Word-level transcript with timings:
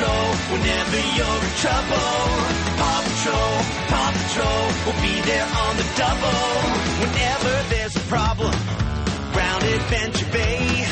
Patrol, 0.00 0.32
whenever 0.56 0.96
you're 1.12 1.42
in 1.44 1.54
trouble. 1.60 2.08
Paw 2.80 3.00
Patrol, 3.04 3.52
Paw 3.92 4.08
Patrol, 4.16 4.62
will 4.88 5.00
be 5.04 5.12
there 5.28 5.44
on 5.44 5.76
the 5.76 5.84
double. 6.00 6.40
Whenever 7.04 7.52
there's 7.68 7.96
a 7.96 8.04
problem, 8.08 8.54
round 9.36 9.62
Adventure 9.62 10.30
Bay. 10.32 10.88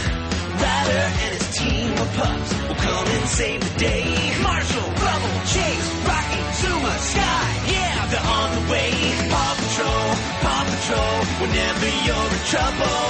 Ryder 0.61 1.05
and 1.25 1.33
his 1.41 1.57
team 1.57 1.89
of 1.97 2.09
pups 2.21 2.53
will 2.69 2.81
come 2.85 3.07
and 3.17 3.27
save 3.33 3.61
the 3.65 3.79
day. 3.81 4.13
Marshall, 4.45 4.91
Rubble, 5.01 5.41
Chase, 5.57 5.89
Rocky, 6.05 6.43
Zuma, 6.61 6.93
Sky, 7.01 7.49
yeah, 7.73 8.05
they're 8.13 8.29
on 8.29 8.49
the 8.61 8.65
way. 8.69 8.93
Paw 9.33 9.53
Patrol, 9.57 10.05
Paw 10.45 10.63
Patrol, 10.69 11.17
whenever 11.41 11.89
you're 12.05 12.29
in 12.37 12.45
trouble. 12.53 13.01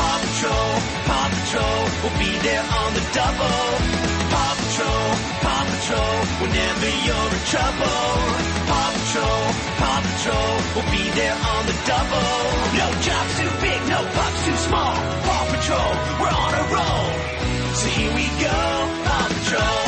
Paw 0.00 0.16
Patrol, 0.16 0.70
Paw 1.04 1.28
Patrol, 1.28 1.80
will 2.00 2.16
be 2.24 2.32
there 2.40 2.64
on 2.64 2.90
the 2.96 3.04
double. 3.12 3.60
Paw 4.32 4.52
Patrol, 4.64 5.15
Patrol, 5.96 6.44
whenever 6.44 6.90
you're 7.08 7.32
in 7.32 7.44
trouble. 7.48 8.00
Paw 8.68 8.88
Patrol, 8.96 9.44
Paw 9.80 9.98
Patrol, 10.04 10.52
will 10.76 10.90
be 10.92 11.04
there 11.16 11.32
on 11.32 11.62
the 11.64 11.76
double. 11.88 12.32
No 12.76 12.86
job's 13.00 13.34
too 13.40 13.52
big, 13.64 13.80
no 13.88 14.00
pup's 14.04 14.44
too 14.44 14.56
small. 14.68 14.94
Paw 15.24 15.44
Patrol, 15.56 15.92
we're 16.20 16.36
on 16.36 16.52
a 16.52 16.64
roll. 16.76 17.08
So 17.80 17.86
here 17.96 18.12
we 18.12 18.26
go, 18.44 18.60
Paw 19.06 19.24
Patrol. 19.32 19.80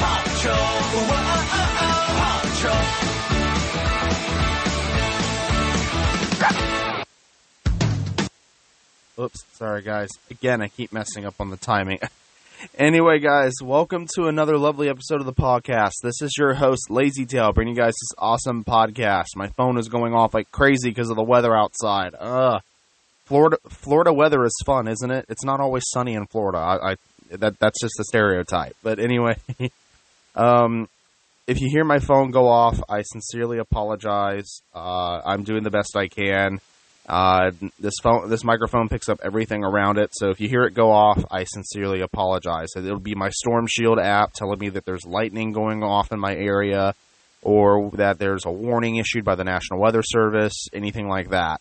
Paw 0.00 0.18
Patrol. 0.24 0.72
Paw 2.16 2.40
Patrol. 2.42 2.84
Oops, 9.24 9.40
sorry 9.52 9.82
guys. 9.82 10.08
Again, 10.30 10.62
I 10.62 10.68
keep 10.68 10.92
messing 10.94 11.26
up 11.26 11.34
on 11.40 11.50
the 11.50 11.58
timing. 11.58 11.98
anyway, 12.78 13.18
guys, 13.18 13.52
welcome 13.62 14.06
to 14.14 14.26
another 14.26 14.56
lovely 14.56 14.88
episode 14.88 15.20
of 15.20 15.26
the 15.26 15.32
podcast. 15.32 15.92
This 16.02 16.20
is 16.22 16.34
your 16.38 16.54
host, 16.54 16.90
Lazy 16.90 17.26
Tail, 17.26 17.52
bringing 17.52 17.74
you 17.74 17.80
guys 17.80 17.94
this 17.94 18.16
awesome 18.18 18.64
podcast. 18.64 19.36
My 19.36 19.48
phone 19.48 19.78
is 19.78 19.88
going 19.88 20.14
off 20.14 20.34
like 20.34 20.50
crazy 20.50 20.90
because 20.90 21.10
of 21.10 21.16
the 21.16 21.22
weather 21.22 21.56
outside. 21.56 22.14
Ugh. 22.18 22.60
Florida, 23.24 23.56
Florida 23.68 24.12
weather 24.12 24.44
is 24.44 24.54
fun, 24.66 24.88
isn't 24.88 25.10
it? 25.10 25.26
It's 25.28 25.44
not 25.44 25.60
always 25.60 25.84
sunny 25.88 26.14
in 26.14 26.26
Florida. 26.26 26.58
I, 26.58 26.92
I 26.92 26.96
that 27.30 27.58
that's 27.58 27.80
just 27.80 27.98
a 28.00 28.04
stereotype. 28.04 28.76
But 28.82 28.98
anyway, 28.98 29.36
um, 30.34 30.88
if 31.46 31.60
you 31.60 31.68
hear 31.70 31.84
my 31.84 31.98
phone 31.98 32.30
go 32.30 32.48
off, 32.48 32.80
I 32.88 33.02
sincerely 33.02 33.58
apologize. 33.58 34.60
Uh, 34.74 35.20
I'm 35.24 35.44
doing 35.44 35.62
the 35.62 35.70
best 35.70 35.96
I 35.96 36.08
can. 36.08 36.60
Uh, 37.08 37.50
this 37.80 37.94
phone, 38.02 38.30
this 38.30 38.44
microphone 38.44 38.88
picks 38.88 39.08
up 39.08 39.20
everything 39.22 39.64
around 39.64 39.98
it. 39.98 40.10
So 40.12 40.30
if 40.30 40.40
you 40.40 40.48
hear 40.48 40.62
it 40.62 40.74
go 40.74 40.92
off, 40.92 41.24
I 41.30 41.44
sincerely 41.44 42.00
apologize. 42.00 42.68
It'll 42.76 43.00
be 43.00 43.14
my 43.14 43.30
Storm 43.30 43.66
Shield 43.66 43.98
app 43.98 44.32
telling 44.34 44.58
me 44.58 44.68
that 44.70 44.84
there's 44.84 45.04
lightning 45.04 45.52
going 45.52 45.82
off 45.82 46.12
in 46.12 46.20
my 46.20 46.34
area, 46.34 46.94
or 47.42 47.90
that 47.94 48.18
there's 48.18 48.46
a 48.46 48.50
warning 48.50 48.96
issued 48.96 49.24
by 49.24 49.34
the 49.34 49.44
National 49.44 49.80
Weather 49.80 50.02
Service, 50.02 50.68
anything 50.72 51.08
like 51.08 51.30
that. 51.30 51.60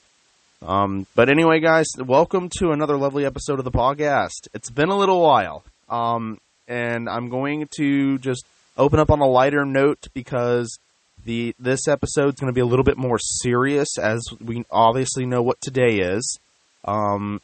Um, 0.61 1.07
but 1.15 1.27
anyway, 1.27 1.59
guys, 1.59 1.87
welcome 1.97 2.49
to 2.59 2.71
another 2.71 2.95
lovely 2.95 3.25
episode 3.25 3.57
of 3.57 3.65
the 3.65 3.71
podcast. 3.71 4.47
It's 4.53 4.69
been 4.69 4.89
a 4.89 4.97
little 4.97 5.19
while, 5.19 5.63
um, 5.89 6.39
and 6.67 7.09
I'm 7.09 7.29
going 7.29 7.67
to 7.77 8.19
just 8.19 8.45
open 8.77 8.99
up 8.99 9.09
on 9.09 9.21
a 9.21 9.25
lighter 9.25 9.65
note 9.65 10.07
because 10.13 10.77
the 11.25 11.55
this 11.59 11.87
episode's 11.87 12.39
going 12.39 12.51
to 12.51 12.55
be 12.55 12.61
a 12.61 12.65
little 12.65 12.85
bit 12.85 12.97
more 12.97 13.19
serious, 13.19 13.97
as 13.97 14.23
we 14.43 14.65
obviously 14.71 15.25
know 15.25 15.41
what 15.41 15.59
today 15.61 15.99
is. 15.99 16.39
Um, 16.85 17.41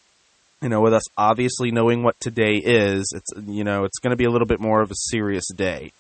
you 0.62 0.70
know, 0.70 0.82
with 0.82 0.94
us 0.94 1.04
obviously 1.18 1.72
knowing 1.72 2.04
what 2.04 2.20
today 2.20 2.56
is, 2.56 3.12
it's 3.16 3.48
you 3.48 3.64
know 3.64 3.84
it's 3.84 4.00
going 4.00 4.12
to 4.12 4.18
be 4.18 4.26
a 4.26 4.32
little 4.32 4.48
bit 4.48 4.60
more 4.60 4.82
of 4.82 4.92
a 4.92 4.96
serious 4.96 5.46
day. 5.54 5.92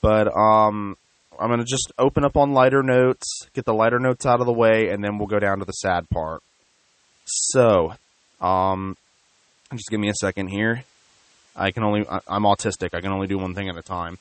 But 0.00 0.28
um, 0.36 0.96
I'm 1.38 1.48
going 1.48 1.60
to 1.60 1.64
just 1.64 1.92
open 1.98 2.24
up 2.24 2.36
on 2.36 2.52
lighter 2.52 2.82
notes, 2.82 3.26
get 3.54 3.64
the 3.64 3.74
lighter 3.74 4.00
notes 4.00 4.26
out 4.26 4.40
of 4.40 4.46
the 4.46 4.52
way, 4.52 4.88
and 4.88 5.02
then 5.02 5.18
we'll 5.18 5.28
go 5.28 5.38
down 5.38 5.60
to 5.60 5.64
the 5.64 5.72
sad 5.72 6.08
part. 6.10 6.42
So, 7.24 7.94
um, 8.40 8.96
just 9.70 9.90
give 9.90 10.00
me 10.00 10.08
a 10.08 10.14
second 10.14 10.48
here. 10.48 10.84
I 11.54 11.70
can 11.70 11.84
only 11.84 12.06
I- 12.08 12.20
I'm 12.26 12.42
autistic. 12.42 12.94
I 12.94 13.00
can 13.00 13.12
only 13.12 13.28
do 13.28 13.38
one 13.38 13.54
thing 13.54 13.68
at 13.68 13.76
a 13.76 13.82
time. 13.82 14.18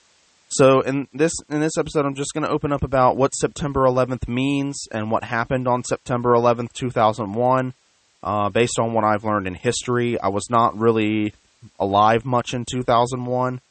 So 0.52 0.82
in 0.82 1.08
this 1.14 1.32
in 1.50 1.62
this 1.62 1.78
episode, 1.78 2.06
I'm 2.06 2.14
just 2.14 2.34
going 2.34 2.44
to 2.44 2.50
open 2.50 2.74
up 2.74 2.84
about 2.84 3.16
what 3.16 3.34
September 3.34 3.86
11th 3.86 4.28
means 4.28 4.86
and 4.92 5.10
what 5.10 5.24
happened 5.24 5.66
on 5.66 5.86
September 5.86 6.34
11th, 6.34 6.74
2001. 6.74 7.74
Uh, 8.22 8.50
based 8.50 8.78
on 8.78 8.92
what 8.92 9.06
I've 9.06 9.24
learned 9.24 9.48
in 9.48 9.56
history, 9.56 10.20
I 10.20 10.28
was 10.28 10.50
not 10.50 10.78
really 10.78 11.34
alive 11.80 12.26
much 12.26 12.54
in 12.54 12.66
2001, 12.66 13.62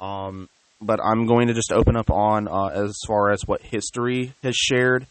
um, 0.00 0.48
but 0.80 1.00
I'm 1.04 1.26
going 1.26 1.48
to 1.48 1.54
just 1.54 1.72
open 1.72 1.96
up 1.96 2.08
on 2.08 2.46
uh, 2.46 2.68
as 2.68 2.96
far 3.06 3.30
as 3.32 3.42
what 3.44 3.60
history 3.60 4.32
has 4.44 4.54
shared, 4.54 5.06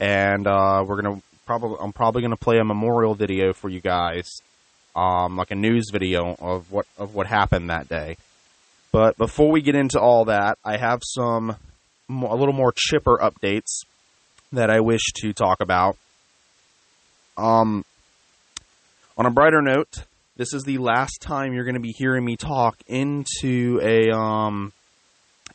and 0.00 0.46
uh, 0.46 0.84
we're 0.84 1.00
gonna 1.00 1.22
probably 1.46 1.78
I'm 1.80 1.92
probably 1.92 2.22
to 2.28 2.36
play 2.36 2.58
a 2.58 2.64
memorial 2.64 3.14
video 3.14 3.52
for 3.52 3.68
you 3.68 3.80
guys, 3.80 4.28
um, 4.96 5.36
like 5.36 5.52
a 5.52 5.54
news 5.54 5.90
video 5.92 6.34
of 6.40 6.72
what 6.72 6.86
of 6.98 7.14
what 7.14 7.28
happened 7.28 7.70
that 7.70 7.88
day. 7.88 8.16
But 8.94 9.16
before 9.16 9.50
we 9.50 9.60
get 9.60 9.74
into 9.74 9.98
all 9.98 10.26
that, 10.26 10.56
I 10.64 10.76
have 10.76 11.02
some 11.04 11.56
a 12.08 12.36
little 12.36 12.54
more 12.54 12.72
chipper 12.76 13.18
updates 13.18 13.80
that 14.52 14.70
I 14.70 14.78
wish 14.78 15.02
to 15.16 15.32
talk 15.32 15.60
about. 15.60 15.96
Um, 17.36 17.84
on 19.18 19.26
a 19.26 19.32
brighter 19.32 19.60
note, 19.62 20.04
this 20.36 20.54
is 20.54 20.62
the 20.62 20.78
last 20.78 21.20
time 21.20 21.52
you're 21.52 21.64
going 21.64 21.74
to 21.74 21.80
be 21.80 21.90
hearing 21.90 22.24
me 22.24 22.36
talk 22.36 22.76
into 22.86 23.80
a 23.82 24.16
um 24.16 24.72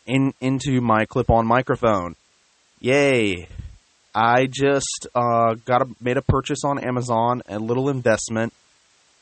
in 0.05 0.33
into 0.41 0.81
my 0.81 1.05
clip-on 1.05 1.47
microphone. 1.47 2.17
Yay! 2.81 3.47
I 4.13 4.47
just 4.47 5.07
uh, 5.15 5.53
got 5.63 5.83
a 5.83 5.87
made 6.01 6.17
a 6.17 6.21
purchase 6.21 6.65
on 6.65 6.77
Amazon, 6.77 7.41
a 7.47 7.57
little 7.57 7.89
investment 7.89 8.51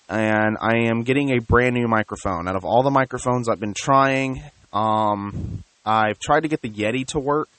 and 0.10 0.58
I 0.60 0.90
am 0.90 1.04
getting 1.04 1.32
a 1.32 1.40
brand 1.40 1.76
new 1.76 1.88
microphone. 1.88 2.48
Out 2.48 2.56
of 2.56 2.64
all 2.66 2.84
the 2.84 2.92
microphones 2.92 3.50
I've 3.50 3.60
been 3.60 3.74
trying, 3.74 4.42
um, 4.72 5.64
I've 5.86 6.20
tried 6.20 6.42
to 6.42 6.48
get 6.48 6.62
the 6.62 6.70
Yeti 6.70 7.06
to 7.08 7.20
work, 7.20 7.50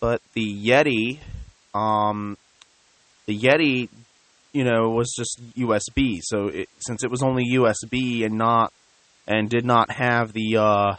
but 0.00 0.20
the 0.34 0.66
Yeti, 0.66 1.18
um, 1.74 2.36
the 3.26 3.38
Yeti, 3.38 3.88
you 4.52 4.64
know, 4.64 4.90
was 4.90 5.12
just 5.16 5.40
USB. 5.56 6.20
So 6.22 6.48
it, 6.48 6.68
since 6.80 7.04
it 7.04 7.10
was 7.10 7.22
only 7.22 7.44
USB 7.52 8.24
and 8.24 8.38
not 8.38 8.72
and 9.26 9.50
did 9.50 9.64
not 9.64 9.90
have 9.90 10.32
the 10.32 10.56
uh, 10.56 10.96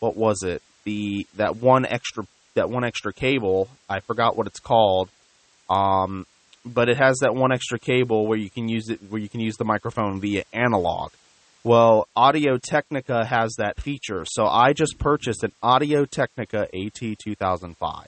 what 0.00 0.16
was 0.16 0.42
it? 0.42 0.62
The 0.84 1.26
that 1.36 1.56
one 1.56 1.86
extra 1.86 2.26
that 2.54 2.70
one 2.70 2.84
extra 2.84 3.12
cable. 3.12 3.68
I 3.88 4.00
forgot 4.00 4.36
what 4.36 4.46
it's 4.46 4.60
called. 4.60 5.08
Um, 5.68 6.26
but 6.66 6.88
it 6.88 6.98
has 6.98 7.18
that 7.18 7.34
one 7.34 7.52
extra 7.52 7.78
cable 7.78 8.26
where 8.26 8.38
you 8.38 8.50
can 8.50 8.68
use 8.68 8.88
it 8.88 9.00
where 9.08 9.20
you 9.20 9.28
can 9.28 9.40
use 9.40 9.56
the 9.56 9.64
microphone 9.64 10.20
via 10.20 10.44
analog. 10.52 11.12
Well, 11.62 12.06
Audio 12.14 12.58
Technica 12.58 13.24
has 13.24 13.54
that 13.58 13.80
feature, 13.80 14.24
so 14.24 14.46
I 14.46 14.72
just 14.72 14.98
purchased 14.98 15.42
an 15.42 15.52
Audio 15.62 16.04
Technica 16.04 16.68
AT2005. 16.72 18.06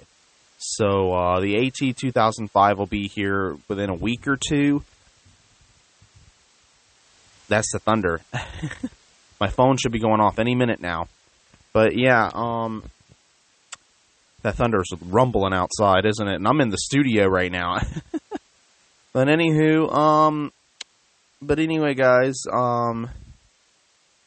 So 0.58 1.12
uh, 1.12 1.40
the 1.40 1.54
AT2005 1.54 2.76
will 2.76 2.86
be 2.86 3.08
here 3.08 3.56
within 3.68 3.90
a 3.90 3.94
week 3.94 4.26
or 4.28 4.36
two. 4.36 4.82
That's 7.48 7.72
the 7.72 7.78
thunder. 7.78 8.20
My 9.40 9.48
phone 9.48 9.76
should 9.76 9.92
be 9.92 10.00
going 10.00 10.20
off 10.20 10.38
any 10.38 10.54
minute 10.54 10.80
now. 10.80 11.08
But 11.72 11.96
yeah, 11.96 12.30
um, 12.34 12.82
that 14.42 14.56
thunder's 14.56 14.88
rumbling 15.00 15.52
outside, 15.52 16.04
isn't 16.06 16.28
it? 16.28 16.36
And 16.36 16.46
I'm 16.46 16.60
in 16.60 16.70
the 16.70 16.78
studio 16.78 17.26
right 17.26 17.50
now. 17.50 17.78
But 19.18 19.26
anywho, 19.26 19.92
um, 19.92 20.52
but 21.42 21.58
anyway, 21.58 21.94
guys, 21.94 22.36
um, 22.52 23.10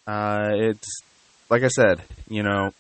uh, 0.05 0.49
it's 0.51 1.01
like 1.49 1.63
I 1.63 1.69
said, 1.69 2.01
you 2.27 2.43
know, 2.43 2.73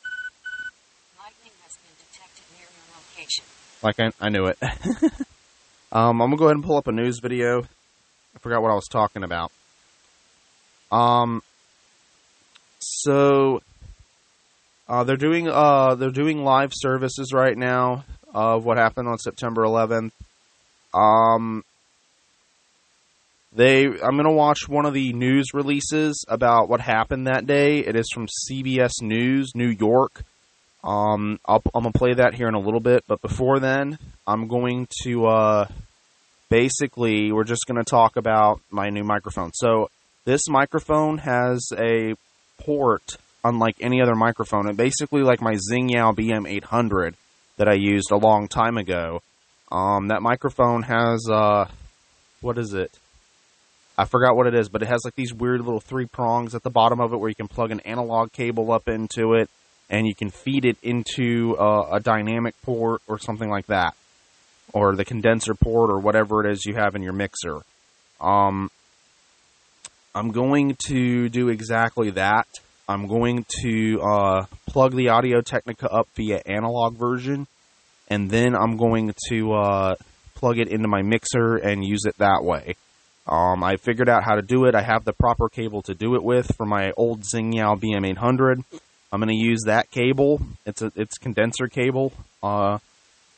Lightning 1.17 1.53
has 1.63 1.77
been 1.77 1.95
detected 1.97 2.43
near 2.53 2.67
your 2.67 2.97
location. 2.97 3.45
like 3.81 3.97
I, 4.01 4.11
I 4.19 4.27
knew 4.27 4.47
it. 4.47 4.57
um, 5.93 6.21
I'm 6.21 6.31
gonna 6.31 6.35
go 6.35 6.45
ahead 6.47 6.57
and 6.57 6.65
pull 6.65 6.75
up 6.75 6.87
a 6.87 6.91
news 6.91 7.19
video. 7.23 7.61
I 7.61 8.39
forgot 8.39 8.61
what 8.61 8.71
I 8.71 8.75
was 8.75 8.89
talking 8.89 9.23
about. 9.23 9.53
Um, 10.91 11.41
so 12.79 13.61
uh, 14.89 15.05
they're 15.05 15.15
doing 15.15 15.47
uh 15.47 15.95
they're 15.95 16.09
doing 16.09 16.43
live 16.43 16.71
services 16.73 17.31
right 17.31 17.57
now 17.57 18.03
of 18.33 18.65
what 18.65 18.77
happened 18.77 19.07
on 19.07 19.17
September 19.17 19.63
11th. 19.63 20.11
Um, 20.93 21.63
they 23.53 23.85
I'm 23.85 24.15
gonna 24.17 24.31
watch 24.31 24.67
one 24.67 24.85
of 24.85 24.93
the 24.93 25.13
news 25.13 25.47
releases 25.53 26.23
about 26.27 26.69
what 26.69 26.81
happened 26.81 27.27
that 27.27 27.45
day. 27.45 27.79
It 27.79 27.95
is 27.95 28.09
from 28.13 28.27
CBS 28.27 29.01
News, 29.01 29.51
New 29.55 29.69
York. 29.69 30.23
Um, 30.83 31.39
I'll, 31.45 31.61
I'm 31.75 31.83
gonna 31.83 31.93
play 31.93 32.13
that 32.13 32.33
here 32.33 32.47
in 32.47 32.55
a 32.55 32.59
little 32.59 32.79
bit, 32.79 33.03
but 33.07 33.21
before 33.21 33.59
then, 33.59 33.99
I'm 34.25 34.47
going 34.47 34.87
to 35.03 35.25
uh, 35.25 35.67
basically 36.49 37.31
we're 37.31 37.43
just 37.43 37.65
gonna 37.67 37.83
talk 37.83 38.15
about 38.15 38.61
my 38.69 38.89
new 38.89 39.03
microphone. 39.03 39.51
So 39.53 39.89
this 40.25 40.47
microphone 40.47 41.19
has 41.19 41.67
a 41.77 42.15
port 42.57 43.17
unlike 43.43 43.75
any 43.81 44.01
other 44.01 44.15
microphone. 44.15 44.67
And 44.67 44.77
basically, 44.77 45.21
like 45.21 45.41
my 45.41 45.55
Zingyou 45.55 46.15
BM800 46.15 47.15
that 47.57 47.67
I 47.67 47.73
used 47.73 48.11
a 48.11 48.17
long 48.17 48.47
time 48.47 48.77
ago. 48.77 49.21
Um, 49.71 50.09
that 50.09 50.21
microphone 50.21 50.83
has 50.83 51.27
uh, 51.29 51.67
what 52.41 52.57
is 52.57 52.73
it? 52.73 52.91
I 53.97 54.05
forgot 54.05 54.35
what 54.35 54.47
it 54.47 54.55
is, 54.55 54.69
but 54.69 54.81
it 54.81 54.87
has 54.87 55.01
like 55.03 55.15
these 55.15 55.33
weird 55.33 55.61
little 55.61 55.79
three 55.79 56.05
prongs 56.05 56.55
at 56.55 56.63
the 56.63 56.69
bottom 56.69 56.99
of 56.99 57.13
it 57.13 57.17
where 57.17 57.29
you 57.29 57.35
can 57.35 57.47
plug 57.47 57.71
an 57.71 57.81
analog 57.81 58.31
cable 58.31 58.71
up 58.71 58.87
into 58.87 59.33
it 59.33 59.49
and 59.89 60.07
you 60.07 60.15
can 60.15 60.29
feed 60.29 60.65
it 60.65 60.77
into 60.81 61.55
uh, 61.57 61.89
a 61.91 61.99
dynamic 61.99 62.59
port 62.61 63.01
or 63.07 63.19
something 63.19 63.49
like 63.49 63.67
that, 63.67 63.93
or 64.73 64.95
the 64.95 65.03
condenser 65.03 65.53
port 65.53 65.91
or 65.91 65.99
whatever 65.99 66.45
it 66.45 66.51
is 66.51 66.65
you 66.65 66.75
have 66.75 66.95
in 66.95 67.03
your 67.03 67.13
mixer. 67.13 67.59
Um, 68.21 68.71
I'm 70.15 70.31
going 70.31 70.77
to 70.87 71.27
do 71.27 71.49
exactly 71.49 72.11
that. 72.11 72.47
I'm 72.87 73.07
going 73.07 73.45
to 73.61 74.01
uh, 74.01 74.45
plug 74.65 74.95
the 74.95 75.09
Audio 75.09 75.41
Technica 75.41 75.89
up 75.89 76.07
via 76.15 76.41
analog 76.45 76.97
version, 76.97 77.47
and 78.09 78.29
then 78.29 78.55
I'm 78.55 78.77
going 78.77 79.13
to 79.29 79.53
uh, 79.53 79.95
plug 80.35 80.57
it 80.57 80.69
into 80.69 80.87
my 80.87 81.01
mixer 81.01 81.57
and 81.57 81.85
use 81.85 82.05
it 82.05 82.17
that 82.17 82.43
way. 82.43 82.75
Um, 83.27 83.63
I 83.63 83.77
figured 83.77 84.09
out 84.09 84.23
how 84.23 84.35
to 84.35 84.41
do 84.41 84.65
it. 84.65 84.75
I 84.75 84.81
have 84.81 85.05
the 85.05 85.13
proper 85.13 85.47
cable 85.47 85.81
to 85.83 85.93
do 85.93 86.15
it 86.15 86.23
with 86.23 86.55
for 86.55 86.65
my 86.65 86.91
old 86.97 87.21
Zingyou 87.21 87.79
BM800. 87.79 88.63
I'm 89.11 89.19
going 89.19 89.29
to 89.29 89.35
use 89.35 89.63
that 89.65 89.91
cable. 89.91 90.41
It's 90.65 90.81
a 90.81 90.91
it's 90.95 91.17
condenser 91.17 91.67
cable. 91.67 92.13
Uh, 92.41 92.79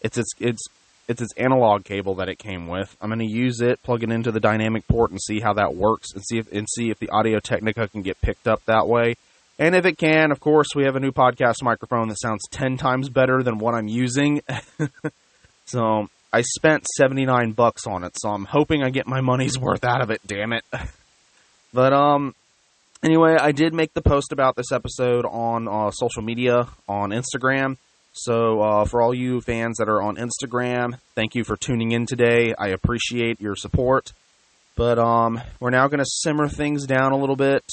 it's 0.01 0.17
it's 0.17 0.31
it's 0.39 0.63
it's 1.07 1.21
its 1.21 1.33
analog 1.35 1.83
cable 1.83 2.15
that 2.15 2.29
it 2.29 2.39
came 2.39 2.67
with. 2.67 2.95
I'm 3.01 3.09
going 3.09 3.19
to 3.19 3.25
use 3.25 3.59
it, 3.59 3.81
plug 3.83 4.03
it 4.03 4.11
into 4.11 4.31
the 4.31 4.39
dynamic 4.39 4.87
port, 4.87 5.11
and 5.11 5.21
see 5.21 5.39
how 5.39 5.53
that 5.53 5.75
works, 5.75 6.13
and 6.13 6.23
see 6.23 6.37
if 6.37 6.51
and 6.51 6.67
see 6.69 6.89
if 6.89 6.99
the 6.99 7.09
Audio 7.09 7.39
Technica 7.39 7.87
can 7.87 8.01
get 8.01 8.21
picked 8.21 8.47
up 8.47 8.63
that 8.65 8.87
way. 8.87 9.15
And 9.59 9.75
if 9.75 9.85
it 9.85 9.97
can, 9.97 10.31
of 10.31 10.39
course, 10.39 10.69
we 10.75 10.85
have 10.85 10.95
a 10.95 10.99
new 10.99 11.11
podcast 11.11 11.61
microphone 11.61 12.07
that 12.07 12.19
sounds 12.19 12.47
ten 12.49 12.77
times 12.77 13.09
better 13.09 13.43
than 13.43 13.57
what 13.57 13.73
I'm 13.73 13.87
using. 13.87 14.41
so 15.65 16.09
I 16.33 16.41
spent 16.41 16.85
79 16.97 17.51
bucks 17.51 17.85
on 17.85 18.03
it, 18.03 18.13
so 18.17 18.29
I'm 18.29 18.45
hoping 18.45 18.83
I 18.83 18.89
get 18.89 19.05
my 19.07 19.21
money's 19.21 19.57
worth 19.59 19.85
out 19.85 20.01
of 20.01 20.09
it, 20.09 20.19
damn 20.25 20.51
it. 20.51 20.65
but 21.73 21.93
um 21.93 22.33
anyway, 23.03 23.35
I 23.39 23.51
did 23.51 23.73
make 23.73 23.93
the 23.93 24.01
post 24.01 24.31
about 24.31 24.55
this 24.55 24.71
episode 24.71 25.25
on 25.25 25.67
uh, 25.67 25.91
social 25.91 26.23
media 26.23 26.67
on 26.87 27.11
Instagram. 27.11 27.77
So 28.13 28.61
uh, 28.61 28.85
for 28.85 29.01
all 29.01 29.13
you 29.13 29.41
fans 29.41 29.77
that 29.77 29.89
are 29.89 30.01
on 30.01 30.17
Instagram, 30.17 30.99
thank 31.15 31.35
you 31.35 31.43
for 31.43 31.55
tuning 31.55 31.91
in 31.91 32.05
today. 32.05 32.53
I 32.57 32.69
appreciate 32.69 33.41
your 33.41 33.55
support. 33.55 34.11
But 34.75 34.97
um, 34.97 35.41
we're 35.59 35.71
now 35.71 35.87
going 35.87 35.99
to 35.99 36.05
simmer 36.05 36.47
things 36.47 36.85
down 36.85 37.11
a 37.11 37.17
little 37.17 37.35
bit. 37.35 37.63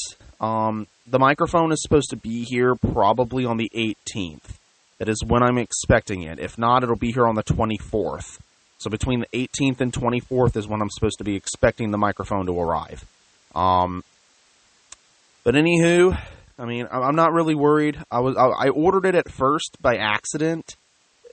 Um, 0.41 0.87
the 1.07 1.19
microphone 1.19 1.73
is 1.73 1.83
supposed 1.83 2.11
to 2.11 2.17
be 2.17 2.45
here 2.45 2.75
probably 2.75 3.45
on 3.45 3.57
the 3.57 3.71
18th. 3.75 4.57
That 4.99 5.09
is 5.09 5.25
when 5.25 5.43
I'm 5.43 5.57
expecting 5.57 6.23
it. 6.23 6.39
If 6.39 6.59
not, 6.59 6.83
it'll 6.83 6.97
be 6.97 7.13
here 7.13 7.27
on 7.27 7.35
the 7.35 7.43
24th. 7.43 8.39
So 8.81 8.89
between 8.89 9.21
the 9.21 9.27
18th 9.35 9.81
and 9.83 9.93
24th 9.93 10.57
is 10.57 10.67
when 10.67 10.81
I'm 10.81 10.89
supposed 10.91 11.19
to 11.19 11.25
be 11.25 11.37
expecting 11.37 11.91
the 11.91 11.99
microphone 11.99 12.47
to 12.47 12.59
arrive. 12.59 13.05
Um, 13.55 14.03
but 15.45 15.55
anywho, 15.55 16.19
I 16.59 16.65
mean, 16.65 16.89
I'm 16.91 17.15
not 17.15 17.33
really 17.33 17.55
worried. 17.55 18.03
I 18.11 18.21
was 18.21 18.37
I 18.37 18.69
ordered 18.71 19.05
it 19.05 19.15
at 19.15 19.31
first 19.31 19.77
by 19.83 19.97
accident, 19.97 20.77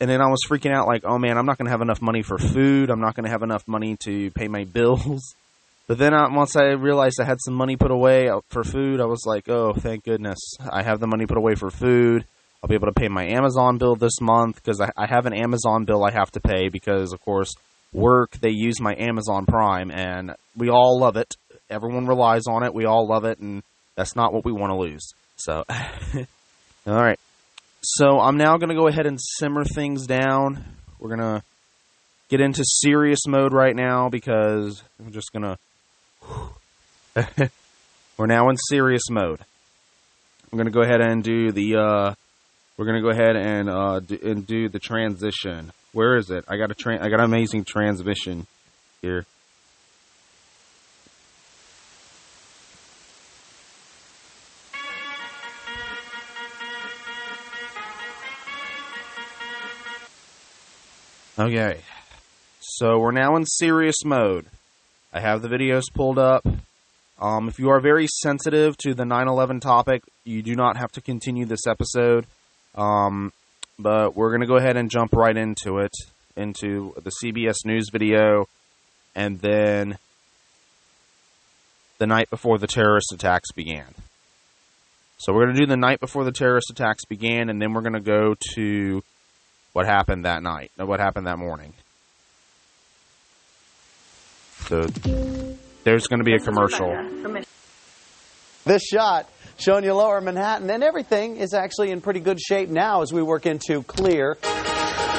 and 0.01 0.09
then 0.09 0.21
I 0.21 0.27
was 0.27 0.39
freaking 0.47 0.73
out 0.73 0.87
like, 0.87 1.05
oh 1.05 1.17
man, 1.17 1.37
I'm 1.37 1.45
not 1.45 1.57
going 1.57 1.67
to 1.67 1.71
have 1.71 1.81
enough 1.81 2.01
money 2.01 2.21
for 2.21 2.37
food. 2.37 2.89
I'm 2.89 2.99
not 2.99 3.15
going 3.15 3.23
to 3.25 3.31
have 3.31 3.43
enough 3.43 3.65
money 3.65 3.95
to 4.03 4.29
pay 4.31 4.47
my 4.47 4.65
bills. 4.65 5.35
But 5.87 5.99
then 5.99 6.13
I, 6.13 6.27
once 6.27 6.57
I 6.57 6.71
realized 6.71 7.17
I 7.21 7.23
had 7.23 7.37
some 7.39 7.53
money 7.53 7.77
put 7.77 7.91
away 7.91 8.29
for 8.49 8.65
food, 8.65 8.99
I 8.99 9.05
was 9.05 9.23
like, 9.25 9.47
oh, 9.47 9.71
thank 9.71 10.03
goodness, 10.03 10.37
I 10.69 10.83
have 10.83 10.99
the 10.99 11.07
money 11.07 11.25
put 11.25 11.37
away 11.37 11.55
for 11.55 11.71
food. 11.71 12.25
I'll 12.61 12.67
be 12.67 12.75
able 12.75 12.87
to 12.87 12.93
pay 12.93 13.07
my 13.07 13.25
Amazon 13.25 13.77
bill 13.77 13.95
this 13.95 14.19
month 14.19 14.55
because 14.55 14.81
I, 14.81 14.89
I 14.97 15.05
have 15.07 15.25
an 15.25 15.33
Amazon 15.33 15.85
bill 15.85 16.03
I 16.03 16.11
have 16.11 16.31
to 16.31 16.39
pay 16.39 16.69
because, 16.69 17.13
of 17.13 17.21
course, 17.21 17.53
work 17.93 18.31
they 18.39 18.49
use 18.49 18.81
my 18.81 18.95
Amazon 18.97 19.45
Prime 19.45 19.91
and 19.91 20.35
we 20.55 20.69
all 20.69 20.99
love 20.99 21.17
it. 21.17 21.35
Everyone 21.69 22.07
relies 22.07 22.47
on 22.47 22.63
it. 22.63 22.73
We 22.73 22.85
all 22.85 23.07
love 23.07 23.25
it, 23.25 23.39
and 23.39 23.61
that's 23.95 24.15
not 24.15 24.33
what 24.33 24.45
we 24.45 24.53
want 24.53 24.71
to 24.71 24.77
lose. 24.77 25.13
So, 25.35 25.63
all 26.87 26.95
right. 26.95 27.19
So 27.81 28.19
I'm 28.19 28.37
now 28.37 28.57
going 28.57 28.69
to 28.69 28.75
go 28.75 28.87
ahead 28.87 29.05
and 29.05 29.19
simmer 29.21 29.63
things 29.63 30.07
down. 30.07 30.63
We're 30.97 31.15
going 31.15 31.39
to 31.39 31.43
get 32.29 32.41
into 32.41 32.63
serious 32.65 33.27
mode 33.27 33.53
right 33.53 33.75
now 33.75 34.09
because 34.09 34.81
I'm 34.99 35.11
just 35.11 35.31
going 35.33 35.57
to. 37.15 37.51
We're 38.17 38.25
now 38.25 38.49
in 38.49 38.57
serious 38.69 39.09
mode. 39.11 39.41
I'm 40.51 40.57
going 40.57 40.65
to 40.65 40.71
go 40.71 40.81
ahead 40.81 41.01
and 41.01 41.23
do 41.23 41.51
the 41.51 41.75
uh, 41.75 42.13
we're 42.77 42.85
gonna 42.85 43.01
go 43.01 43.09
ahead 43.09 43.35
and 43.35 43.69
uh, 43.69 43.99
do, 43.99 44.19
and 44.23 44.45
do 44.45 44.69
the 44.69 44.79
transition. 44.79 45.71
Where 45.93 46.15
is 46.15 46.29
it? 46.29 46.45
I 46.47 46.57
got 46.57 46.69
a 46.69 46.75
tra- 46.75 47.03
I 47.03 47.09
got 47.09 47.19
an 47.19 47.25
amazing 47.25 47.65
transmission 47.65 48.45
here. 49.01 49.25
Okay, 61.39 61.81
so 62.59 62.97
we're 62.97 63.11
now 63.11 63.35
in 63.35 63.45
serious 63.45 64.03
mode. 64.03 64.47
I 65.13 65.19
have 65.19 65.43
the 65.43 65.47
videos 65.47 65.83
pulled 65.93 66.17
up. 66.17 66.43
Um, 67.19 67.47
if 67.47 67.59
you 67.59 67.69
are 67.69 67.79
very 67.79 68.07
sensitive 68.07 68.75
to 68.77 68.93
the 68.93 69.03
9/11 69.03 69.61
topic, 69.61 70.03
you 70.23 70.41
do 70.41 70.55
not 70.55 70.77
have 70.77 70.91
to 70.93 71.01
continue 71.01 71.45
this 71.45 71.65
episode. 71.67 72.25
Um, 72.75 73.31
but 73.79 74.15
we're 74.15 74.29
going 74.29 74.41
to 74.41 74.47
go 74.47 74.57
ahead 74.57 74.77
and 74.77 74.89
jump 74.89 75.13
right 75.13 75.35
into 75.35 75.79
it, 75.79 75.93
into 76.35 76.93
the 77.01 77.11
CBS 77.23 77.65
News 77.65 77.89
video, 77.91 78.47
and 79.15 79.39
then 79.39 79.97
the 81.97 82.07
night 82.07 82.29
before 82.29 82.57
the 82.57 82.67
terrorist 82.67 83.11
attacks 83.11 83.51
began. 83.51 83.87
So 85.17 85.33
we're 85.33 85.45
going 85.45 85.55
to 85.55 85.61
do 85.61 85.67
the 85.67 85.77
night 85.77 85.99
before 85.99 86.23
the 86.23 86.31
terrorist 86.31 86.69
attacks 86.69 87.05
began, 87.05 87.49
and 87.49 87.59
then 87.61 87.73
we're 87.73 87.81
going 87.81 87.93
to 87.93 87.99
go 87.99 88.35
to 88.55 89.03
what 89.73 89.85
happened 89.85 90.25
that 90.25 90.43
night, 90.43 90.71
what 90.77 90.99
happened 90.99 91.25
that 91.27 91.39
morning. 91.39 91.73
So 94.67 94.87
there's 95.83 96.07
going 96.07 96.19
to 96.19 96.23
be 96.25 96.33
a 96.35 96.39
commercial. 96.39 96.89
This 98.67 98.83
shot 98.83 99.29
showing 99.57 99.85
you 99.85 99.93
lower 99.93 100.19
Manhattan, 100.19 100.69
and 100.69 100.83
everything 100.83 101.37
is 101.37 101.53
actually 101.53 101.91
in 101.91 102.01
pretty 102.01 102.19
good 102.19 102.37
shape 102.37 102.67
now 102.67 103.01
as 103.01 103.13
we 103.13 103.23
work 103.23 103.45
into 103.45 103.81
clear. 103.83 104.37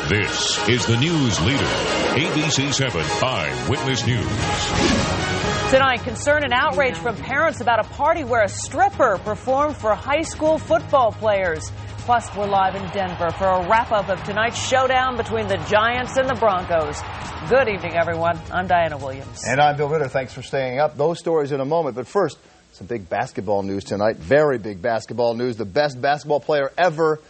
This 0.06 0.68
is 0.68 0.84
the 0.86 0.98
news 0.98 1.40
leader, 1.40 1.64
ABC 1.64 2.70
7 2.74 3.00
Eyewitness 3.00 4.06
News. 4.06 5.70
Tonight, 5.70 6.02
concern 6.04 6.44
and 6.44 6.52
outrage 6.52 6.98
from 6.98 7.16
parents 7.16 7.62
about 7.62 7.80
a 7.80 7.88
party 7.88 8.22
where 8.22 8.42
a 8.42 8.48
stripper 8.50 9.16
performed 9.24 9.78
for 9.78 9.94
high 9.94 10.22
school 10.22 10.58
football 10.58 11.12
players. 11.12 11.72
Plus, 12.00 12.28
we're 12.36 12.46
live 12.46 12.74
in 12.74 12.86
Denver 12.90 13.30
for 13.30 13.46
a 13.46 13.66
wrap 13.66 13.92
up 13.92 14.10
of 14.10 14.22
tonight's 14.24 14.62
showdown 14.62 15.16
between 15.16 15.48
the 15.48 15.56
Giants 15.70 16.18
and 16.18 16.28
the 16.28 16.34
Broncos. 16.34 17.00
Good 17.48 17.68
evening, 17.68 17.96
everyone. 17.96 18.38
I'm 18.52 18.66
Diana 18.66 18.98
Williams. 18.98 19.42
And 19.46 19.58
I'm 19.58 19.78
Bill 19.78 19.88
Ritter. 19.88 20.08
Thanks 20.08 20.34
for 20.34 20.42
staying 20.42 20.80
up. 20.80 20.98
Those 20.98 21.18
stories 21.18 21.50
in 21.52 21.60
a 21.60 21.64
moment. 21.64 21.96
But 21.96 22.06
first, 22.06 22.38
some 22.78 22.86
big 22.86 23.08
basketball 23.08 23.64
news 23.64 23.82
tonight. 23.82 24.16
Very 24.16 24.58
big 24.58 24.80
basketball 24.80 25.34
news. 25.34 25.56
The 25.56 25.64
best 25.64 26.00
basketball 26.00 26.38
player 26.38 26.70
ever 26.78 27.20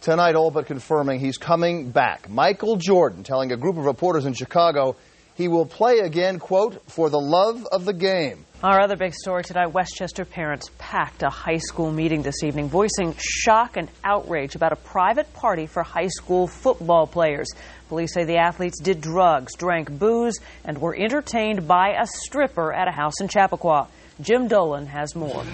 tonight, 0.00 0.36
all 0.36 0.50
but 0.50 0.66
confirming 0.66 1.20
he's 1.20 1.36
coming 1.36 1.90
back. 1.90 2.30
Michael 2.30 2.76
Jordan 2.76 3.22
telling 3.22 3.52
a 3.52 3.58
group 3.58 3.76
of 3.76 3.84
reporters 3.84 4.24
in 4.24 4.32
Chicago 4.32 4.96
he 5.34 5.48
will 5.48 5.66
play 5.66 5.98
again, 5.98 6.38
quote, 6.38 6.82
for 6.90 7.10
the 7.10 7.18
love 7.18 7.66
of 7.70 7.84
the 7.84 7.92
game. 7.92 8.46
Our 8.62 8.80
other 8.80 8.96
big 8.96 9.12
story 9.12 9.44
tonight 9.44 9.66
Westchester 9.66 10.24
parents 10.24 10.70
packed 10.78 11.22
a 11.22 11.28
high 11.28 11.58
school 11.58 11.92
meeting 11.92 12.22
this 12.22 12.42
evening, 12.42 12.70
voicing 12.70 13.14
shock 13.18 13.76
and 13.76 13.90
outrage 14.02 14.54
about 14.54 14.72
a 14.72 14.76
private 14.76 15.30
party 15.34 15.66
for 15.66 15.82
high 15.82 16.08
school 16.08 16.46
football 16.46 17.06
players. 17.06 17.48
Police 17.90 18.14
say 18.14 18.24
the 18.24 18.38
athletes 18.38 18.80
did 18.80 19.02
drugs, 19.02 19.52
drank 19.58 19.90
booze, 19.90 20.38
and 20.64 20.78
were 20.78 20.96
entertained 20.96 21.68
by 21.68 21.90
a 22.00 22.06
stripper 22.06 22.72
at 22.72 22.88
a 22.88 22.92
house 22.92 23.20
in 23.20 23.28
Chappaqua. 23.28 23.88
Jim 24.20 24.48
Dolan 24.48 24.86
has 24.86 25.14
more. 25.14 25.44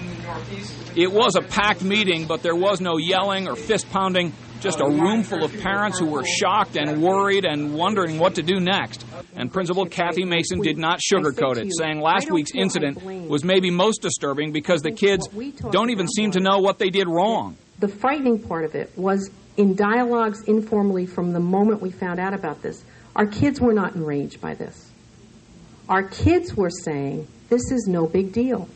It 0.95 1.11
was 1.11 1.35
a 1.35 1.41
packed 1.41 1.83
meeting, 1.83 2.27
but 2.27 2.43
there 2.43 2.55
was 2.55 2.79
no 2.79 2.97
yelling 2.97 3.47
or 3.49 3.57
fist 3.57 3.89
pounding, 3.89 4.31
just 4.61 4.79
a 4.79 4.85
room 4.85 5.23
full 5.23 5.43
of 5.43 5.51
parents 5.59 5.99
who 5.99 6.05
were 6.05 6.23
shocked 6.25 6.77
and 6.77 7.01
worried 7.01 7.43
and 7.43 7.73
wondering 7.73 8.19
what 8.19 8.35
to 8.35 8.41
do 8.41 8.61
next. 8.61 9.05
And 9.35 9.51
Principal 9.51 9.85
Kathy 9.85 10.23
Mason 10.23 10.61
did 10.61 10.77
not 10.77 11.01
sugarcoat 11.01 11.57
it, 11.57 11.73
saying 11.77 11.99
last 11.99 12.31
week's 12.31 12.51
incident 12.55 13.03
was 13.03 13.43
maybe 13.43 13.69
most 13.69 14.01
disturbing 14.01 14.53
because 14.53 14.81
the 14.81 14.91
kids 14.91 15.27
don't 15.71 15.89
even 15.89 16.07
seem 16.07 16.31
to 16.31 16.39
know 16.39 16.59
what 16.59 16.79
they 16.79 16.89
did 16.89 17.07
wrong. 17.09 17.57
The 17.79 17.89
frightening 17.89 18.39
part 18.39 18.63
of 18.63 18.75
it 18.75 18.97
was 18.97 19.29
in 19.57 19.75
dialogues 19.75 20.43
informally 20.47 21.05
from 21.05 21.33
the 21.33 21.39
moment 21.41 21.81
we 21.81 21.91
found 21.91 22.19
out 22.19 22.33
about 22.33 22.61
this, 22.61 22.81
our 23.13 23.25
kids 23.25 23.59
were 23.59 23.73
not 23.73 23.95
enraged 23.95 24.39
by 24.39 24.53
this. 24.53 24.89
Our 25.89 26.03
kids 26.03 26.55
were 26.55 26.69
saying, 26.69 27.27
this 27.53 27.71
is 27.71 27.87
no 27.87 28.07
big 28.07 28.33
deal. 28.33 28.67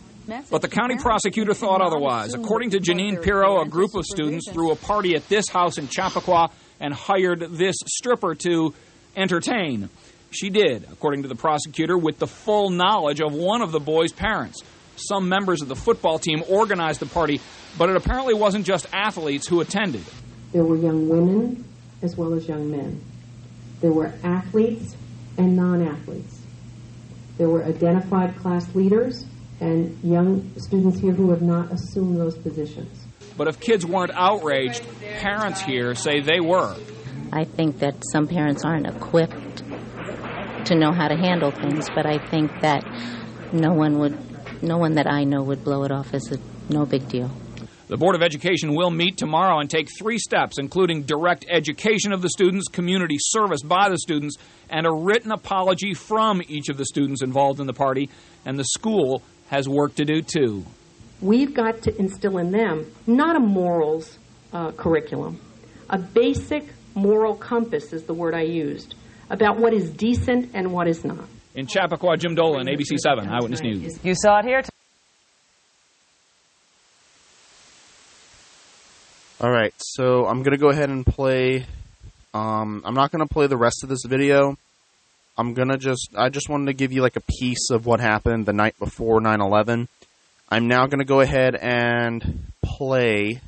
But 0.52 0.62
the 0.62 0.68
county 0.68 0.98
prosecutor 0.98 1.54
thought 1.54 1.82
otherwise. 1.82 2.34
According 2.34 2.72
to 2.72 2.80
Jeanine 2.80 3.24
Pirro, 3.24 3.62
a 3.62 3.68
group 3.68 3.96
of 3.96 4.06
students 4.06 4.52
threw 4.52 4.72
a 4.72 4.76
party 4.76 5.16
at 5.16 5.28
this 5.30 5.48
house 5.50 5.78
in 5.78 5.88
Chappaqua 5.88 6.52
and 6.80 6.94
hired 6.94 7.40
this 7.40 7.78
stripper 7.88 8.36
to 8.36 8.74
entertain. 9.16 9.90
She 10.32 10.50
did, 10.50 10.86
according 10.92 11.24
to 11.24 11.30
the 11.30 11.36
prosecutor, 11.36 11.98
with 11.98 12.20
the 12.20 12.28
full 12.28 12.70
knowledge 12.70 13.22
of 13.22 13.34
one 13.34 13.62
of 13.62 13.72
the 13.72 13.80
boys' 13.80 14.12
parents. 14.12 14.62
Some 14.98 15.30
members 15.30 15.62
of 15.62 15.70
the 15.70 15.76
football 15.76 16.20
team 16.20 16.44
organized 16.50 17.00
the 17.00 17.06
party, 17.06 17.40
but 17.78 17.90
it 17.90 17.96
apparently 17.96 18.34
wasn't 18.34 18.66
just 18.66 18.86
athletes 18.94 19.48
who 19.48 19.62
attended. 19.62 20.04
There 20.52 20.66
were 20.66 20.76
young 20.76 21.08
women 21.08 21.64
as 22.02 22.18
well 22.18 22.34
as 22.34 22.48
young 22.48 22.70
men. 22.70 23.02
There 23.80 23.94
were 23.94 24.14
athletes 24.24 24.96
and 25.38 25.56
non 25.56 25.88
athletes. 25.88 26.42
There 27.38 27.50
were 27.50 27.64
identified 27.64 28.36
class 28.38 28.74
leaders 28.74 29.26
and 29.60 29.98
young 30.04 30.52
students 30.58 31.00
here 31.00 31.14
who 31.14 31.30
have 31.32 31.42
not 31.42 31.72
assumed 31.72 32.18
those 32.18 32.38
positions. 32.38 33.06
But 33.38 33.48
if 33.48 33.60
kids 33.60 33.86
weren't 33.86 34.12
outraged, 34.14 34.84
parents 35.20 35.62
here 35.62 35.94
say 35.96 36.22
they 36.22 36.40
were. 36.40 36.76
I 37.32 37.44
think 37.44 37.80
that 37.80 37.96
some 38.12 38.28
parents 38.28 38.64
aren't 38.66 38.88
equipped 38.88 39.64
to 40.66 40.76
know 40.76 40.92
how 40.92 41.08
to 41.08 41.16
handle 41.16 41.52
things, 41.52 41.88
but 41.94 42.06
I 42.06 42.18
think 42.18 42.52
that 42.62 42.84
no 43.52 43.74
one 43.74 44.00
would, 44.00 44.64
no 44.64 44.78
one 44.78 44.96
that 44.96 45.08
I 45.08 45.24
know 45.24 45.44
would 45.44 45.64
blow 45.64 45.84
it 45.84 45.92
off 45.92 46.14
as 46.14 46.32
a 46.32 46.40
no 46.74 46.86
big 46.86 47.08
deal. 47.08 47.32
The 47.88 47.96
Board 47.96 48.16
of 48.16 48.22
Education 48.22 48.76
will 48.76 48.92
meet 48.92 49.16
tomorrow 49.16 49.60
and 49.60 49.70
take 49.70 49.88
three 49.98 50.18
steps, 50.18 50.60
including 50.60 51.04
direct 51.04 51.46
education 51.50 52.12
of 52.12 52.22
the 52.22 52.28
students, 52.28 52.68
community 52.68 53.16
service 53.18 53.62
by 53.64 53.88
the 53.88 53.98
students, 53.98 54.36
and 54.70 54.86
a 54.86 54.92
written 54.92 55.32
apology 55.32 55.94
from 55.94 56.42
each 56.50 56.68
of 56.68 56.76
the 56.76 56.84
students 56.84 57.24
involved 57.24 57.62
in 57.62 57.66
the 57.66 57.74
party. 57.74 58.10
And 58.46 58.60
the 58.60 58.66
school 58.66 59.24
has 59.50 59.70
work 59.70 59.96
to 59.96 60.04
do 60.04 60.22
too. 60.22 60.66
We've 61.22 61.54
got 61.54 61.82
to 61.84 61.98
instill 61.98 62.40
in 62.40 62.52
them 62.52 62.92
not 63.08 63.38
a 63.38 63.40
morals 63.40 64.20
uh, 64.52 64.72
curriculum, 64.74 65.40
a 65.90 65.98
basic 65.98 66.66
moral 66.94 67.36
compass 67.36 67.94
is 67.94 68.04
the 68.04 68.14
word 68.14 68.34
I 68.34 68.42
used 68.42 68.96
about 69.30 69.60
what 69.60 69.74
is 69.74 69.90
decent 69.92 70.52
and 70.54 70.74
what 70.74 70.88
is 70.88 71.06
not. 71.06 71.26
In 71.56 71.68
Chappaqua, 71.68 72.18
Jim 72.18 72.36
Dolan, 72.36 72.68
ABC 72.68 72.98
7 72.98 73.30
Eyewitness 73.30 73.62
News. 73.62 74.00
You 74.04 74.14
saw 74.14 74.40
it 74.40 74.46
here. 74.46 74.62
All 79.40 79.52
right, 79.52 79.72
so 79.78 80.26
I'm 80.26 80.42
gonna 80.42 80.58
go 80.58 80.70
ahead 80.70 80.90
and 80.90 81.06
play. 81.06 81.64
Um, 82.34 82.82
I'm 82.84 82.96
not 82.96 83.12
gonna 83.12 83.28
play 83.28 83.46
the 83.46 83.56
rest 83.56 83.84
of 83.84 83.90
this 83.90 84.04
video. 84.04 84.58
I'm 85.38 85.54
gonna 85.54 85.78
just. 85.78 86.10
I 86.16 86.30
just 86.30 86.50
wanted 86.50 86.66
to 86.66 86.74
give 86.74 86.92
you 86.92 87.04
like 87.04 87.18
a 87.18 87.22
piece 87.22 87.70
of 87.70 87.86
what 87.86 88.00
happened 88.00 88.48
the 88.48 88.54
night 88.54 88.74
before 88.80 89.22
9/11. 89.22 89.90
I'm 90.50 90.68
now 90.68 90.88
gonna 90.88 91.06
go 91.06 91.20
ahead 91.20 91.54
and 91.54 92.48
play 92.64 93.42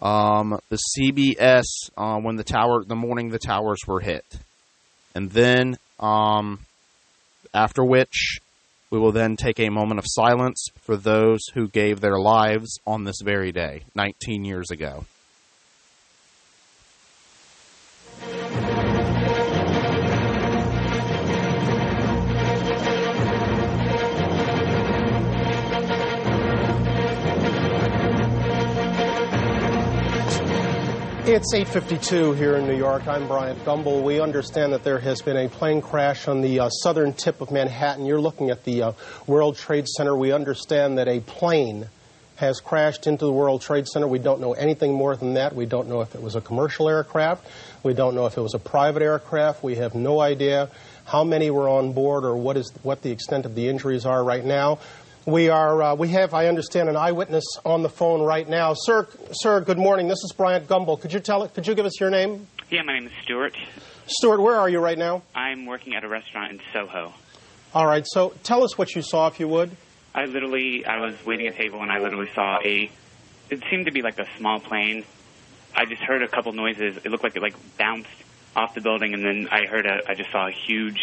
um, 0.00 0.58
the 0.70 0.78
CBS 0.96 1.64
uh, 1.98 2.18
when 2.20 2.36
the 2.36 2.44
tower, 2.44 2.82
the 2.82 2.96
morning 2.96 3.28
the 3.28 3.38
towers 3.38 3.80
were 3.86 4.00
hit, 4.00 4.24
and 5.14 5.30
then 5.30 5.76
um, 6.00 6.60
after 7.52 7.84
which 7.84 8.38
we 8.92 8.98
will 8.98 9.10
then 9.10 9.36
take 9.36 9.58
a 9.58 9.70
moment 9.70 9.98
of 9.98 10.04
silence 10.06 10.68
for 10.78 10.98
those 10.98 11.40
who 11.54 11.66
gave 11.66 12.00
their 12.00 12.18
lives 12.18 12.78
on 12.86 13.04
this 13.04 13.16
very 13.24 13.50
day, 13.50 13.80
19 13.94 14.44
years 14.44 14.70
ago. 14.70 15.06
It's 31.34 31.54
8:52 31.54 32.36
here 32.36 32.56
in 32.56 32.66
New 32.66 32.76
York. 32.76 33.08
I'm 33.08 33.26
Bryant 33.26 33.64
Gumbel. 33.64 34.02
We 34.02 34.20
understand 34.20 34.74
that 34.74 34.84
there 34.84 34.98
has 34.98 35.22
been 35.22 35.38
a 35.38 35.48
plane 35.48 35.80
crash 35.80 36.28
on 36.28 36.42
the 36.42 36.60
uh, 36.60 36.68
southern 36.68 37.14
tip 37.14 37.40
of 37.40 37.50
Manhattan. 37.50 38.04
You're 38.04 38.20
looking 38.20 38.50
at 38.50 38.64
the 38.64 38.82
uh, 38.82 38.92
World 39.26 39.56
Trade 39.56 39.88
Center. 39.88 40.14
We 40.14 40.30
understand 40.30 40.98
that 40.98 41.08
a 41.08 41.20
plane 41.20 41.86
has 42.36 42.60
crashed 42.60 43.06
into 43.06 43.24
the 43.24 43.32
World 43.32 43.62
Trade 43.62 43.88
Center. 43.88 44.06
We 44.06 44.18
don't 44.18 44.42
know 44.42 44.52
anything 44.52 44.92
more 44.92 45.16
than 45.16 45.32
that. 45.34 45.54
We 45.54 45.64
don't 45.64 45.88
know 45.88 46.02
if 46.02 46.14
it 46.14 46.20
was 46.20 46.36
a 46.36 46.42
commercial 46.42 46.86
aircraft. 46.86 47.46
We 47.82 47.94
don't 47.94 48.14
know 48.14 48.26
if 48.26 48.36
it 48.36 48.42
was 48.42 48.52
a 48.52 48.58
private 48.58 49.00
aircraft. 49.00 49.62
We 49.62 49.76
have 49.76 49.94
no 49.94 50.20
idea 50.20 50.68
how 51.06 51.24
many 51.24 51.50
were 51.50 51.68
on 51.68 51.94
board 51.94 52.26
or 52.26 52.36
what 52.36 52.58
is 52.58 52.70
what 52.82 53.00
the 53.00 53.10
extent 53.10 53.46
of 53.46 53.54
the 53.54 53.68
injuries 53.68 54.04
are 54.04 54.22
right 54.22 54.44
now. 54.44 54.80
We 55.26 55.50
are. 55.50 55.80
Uh, 55.80 55.94
we 55.94 56.08
have, 56.08 56.34
I 56.34 56.48
understand, 56.48 56.88
an 56.88 56.96
eyewitness 56.96 57.44
on 57.64 57.82
the 57.84 57.88
phone 57.88 58.22
right 58.22 58.48
now. 58.48 58.74
Sir, 58.74 59.06
sir. 59.30 59.60
Good 59.60 59.78
morning. 59.78 60.08
This 60.08 60.18
is 60.24 60.32
Bryant 60.36 60.66
Gumbel. 60.66 61.00
Could 61.00 61.12
you 61.12 61.20
tell? 61.20 61.46
Could 61.46 61.64
you 61.64 61.76
give 61.76 61.86
us 61.86 62.00
your 62.00 62.10
name? 62.10 62.48
Yeah, 62.70 62.82
my 62.82 62.94
name 62.94 63.06
is 63.06 63.12
Stuart. 63.22 63.56
Stuart, 64.06 64.40
where 64.40 64.56
are 64.56 64.68
you 64.68 64.80
right 64.80 64.98
now? 64.98 65.22
I'm 65.32 65.64
working 65.64 65.94
at 65.94 66.02
a 66.02 66.08
restaurant 66.08 66.50
in 66.50 66.60
Soho. 66.72 67.14
All 67.72 67.86
right. 67.86 68.04
So 68.04 68.34
tell 68.42 68.64
us 68.64 68.76
what 68.76 68.96
you 68.96 69.02
saw, 69.02 69.28
if 69.28 69.38
you 69.38 69.46
would. 69.46 69.70
I 70.12 70.24
literally, 70.24 70.84
I 70.84 70.98
was 70.98 71.14
waiting 71.24 71.46
at 71.46 71.54
a 71.54 71.56
table 71.56 71.80
and 71.80 71.92
I 71.92 72.00
literally 72.00 72.30
saw 72.34 72.58
a. 72.64 72.90
It 73.48 73.62
seemed 73.70 73.86
to 73.86 73.92
be 73.92 74.02
like 74.02 74.18
a 74.18 74.26
small 74.38 74.58
plane. 74.58 75.04
I 75.72 75.84
just 75.84 76.02
heard 76.02 76.24
a 76.24 76.28
couple 76.28 76.52
noises. 76.52 76.96
It 76.96 77.12
looked 77.12 77.22
like 77.22 77.36
it 77.36 77.42
like 77.42 77.54
bounced 77.78 78.10
off 78.56 78.74
the 78.74 78.80
building, 78.80 79.14
and 79.14 79.24
then 79.24 79.48
I 79.52 79.66
heard 79.66 79.86
a. 79.86 80.00
I 80.08 80.14
just 80.14 80.32
saw 80.32 80.48
a 80.48 80.50
huge, 80.50 81.00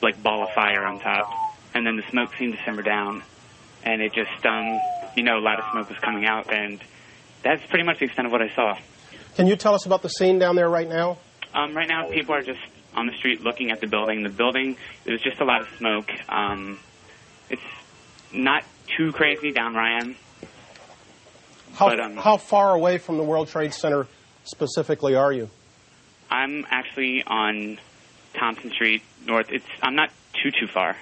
like 0.00 0.22
ball 0.22 0.44
of 0.44 0.50
fire 0.54 0.86
on 0.86 0.98
top, 1.00 1.30
and 1.74 1.86
then 1.86 1.96
the 1.96 2.04
smoke 2.10 2.30
seemed 2.38 2.54
to 2.54 2.64
simmer 2.64 2.80
down 2.80 3.22
and 3.84 4.02
it 4.02 4.12
just, 4.12 4.44
um, 4.46 4.80
you 5.16 5.22
know, 5.22 5.38
a 5.38 5.40
lot 5.40 5.58
of 5.60 5.64
smoke 5.72 5.88
was 5.88 5.98
coming 5.98 6.26
out, 6.26 6.52
and 6.52 6.80
that's 7.42 7.64
pretty 7.66 7.84
much 7.84 7.98
the 8.00 8.06
extent 8.06 8.26
of 8.26 8.32
what 8.32 8.42
I 8.42 8.48
saw. 8.54 8.76
Can 9.36 9.46
you 9.46 9.56
tell 9.56 9.74
us 9.74 9.86
about 9.86 10.02
the 10.02 10.08
scene 10.08 10.38
down 10.38 10.56
there 10.56 10.68
right 10.68 10.88
now? 10.88 11.18
Um, 11.52 11.76
right 11.76 11.88
now, 11.88 12.08
people 12.10 12.34
are 12.34 12.42
just 12.42 12.60
on 12.94 13.06
the 13.06 13.12
street 13.14 13.42
looking 13.42 13.70
at 13.70 13.80
the 13.80 13.86
building. 13.86 14.22
The 14.22 14.28
building, 14.28 14.76
there's 15.04 15.20
just 15.22 15.40
a 15.40 15.44
lot 15.44 15.62
of 15.62 15.68
smoke. 15.78 16.08
Um, 16.28 16.78
it's 17.50 17.62
not 18.32 18.64
too 18.96 19.12
crazy 19.12 19.52
down 19.52 19.74
Ryan. 19.74 20.16
How, 21.74 21.88
But, 21.88 22.00
um, 22.00 22.16
how 22.16 22.36
far 22.36 22.74
away 22.74 22.98
from 22.98 23.16
the 23.16 23.24
World 23.24 23.48
Trade 23.48 23.74
Center 23.74 24.06
specifically 24.44 25.14
are 25.16 25.32
you? 25.32 25.50
I'm 26.30 26.66
actually 26.70 27.22
on 27.26 27.78
Thompson 28.34 28.70
Street 28.70 29.02
North. 29.26 29.50
It's 29.50 29.66
I'm 29.82 29.94
not 29.94 30.10
too 30.42 30.50
too 30.50 30.66
far. 30.66 30.96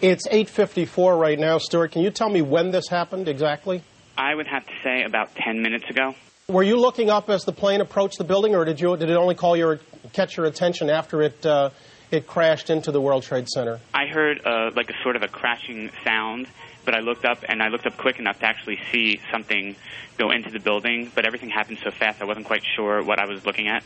It's 0.00 0.28
8:54 0.28 1.18
right 1.18 1.36
now, 1.36 1.58
Stuart. 1.58 1.90
Can 1.90 2.02
you 2.02 2.10
tell 2.10 2.28
me 2.28 2.40
when 2.40 2.70
this 2.70 2.86
happened 2.88 3.26
exactly? 3.26 3.82
I 4.16 4.32
would 4.32 4.46
have 4.46 4.64
to 4.64 4.72
say 4.84 5.02
about 5.02 5.34
10 5.34 5.60
minutes 5.60 5.90
ago. 5.90 6.14
Were 6.46 6.62
you 6.62 6.76
looking 6.76 7.10
up 7.10 7.28
as 7.28 7.44
the 7.44 7.52
plane 7.52 7.80
approached 7.80 8.16
the 8.18 8.24
building, 8.24 8.54
or 8.54 8.64
did 8.64 8.80
you 8.80 8.96
did 8.96 9.10
it 9.10 9.16
only 9.16 9.34
call 9.34 9.56
your 9.56 9.80
catch 10.12 10.36
your 10.36 10.46
attention 10.46 10.88
after 10.88 11.22
it 11.22 11.44
uh, 11.44 11.70
it 12.12 12.28
crashed 12.28 12.70
into 12.70 12.92
the 12.92 13.00
World 13.00 13.24
Trade 13.24 13.48
Center? 13.48 13.80
I 13.92 14.06
heard 14.06 14.40
uh, 14.46 14.70
like 14.76 14.88
a 14.88 15.02
sort 15.02 15.16
of 15.16 15.22
a 15.22 15.28
crashing 15.28 15.90
sound, 16.04 16.46
but 16.84 16.94
I 16.94 17.00
looked 17.00 17.24
up 17.24 17.44
and 17.48 17.60
I 17.60 17.66
looked 17.66 17.86
up 17.86 17.96
quick 17.96 18.20
enough 18.20 18.38
to 18.38 18.46
actually 18.46 18.78
see 18.92 19.20
something 19.32 19.74
go 20.16 20.30
into 20.30 20.50
the 20.50 20.60
building. 20.60 21.10
But 21.12 21.26
everything 21.26 21.50
happened 21.50 21.80
so 21.82 21.90
fast, 21.90 22.22
I 22.22 22.24
wasn't 22.24 22.46
quite 22.46 22.62
sure 22.76 23.02
what 23.02 23.18
I 23.18 23.26
was 23.26 23.44
looking 23.44 23.66
at. 23.66 23.82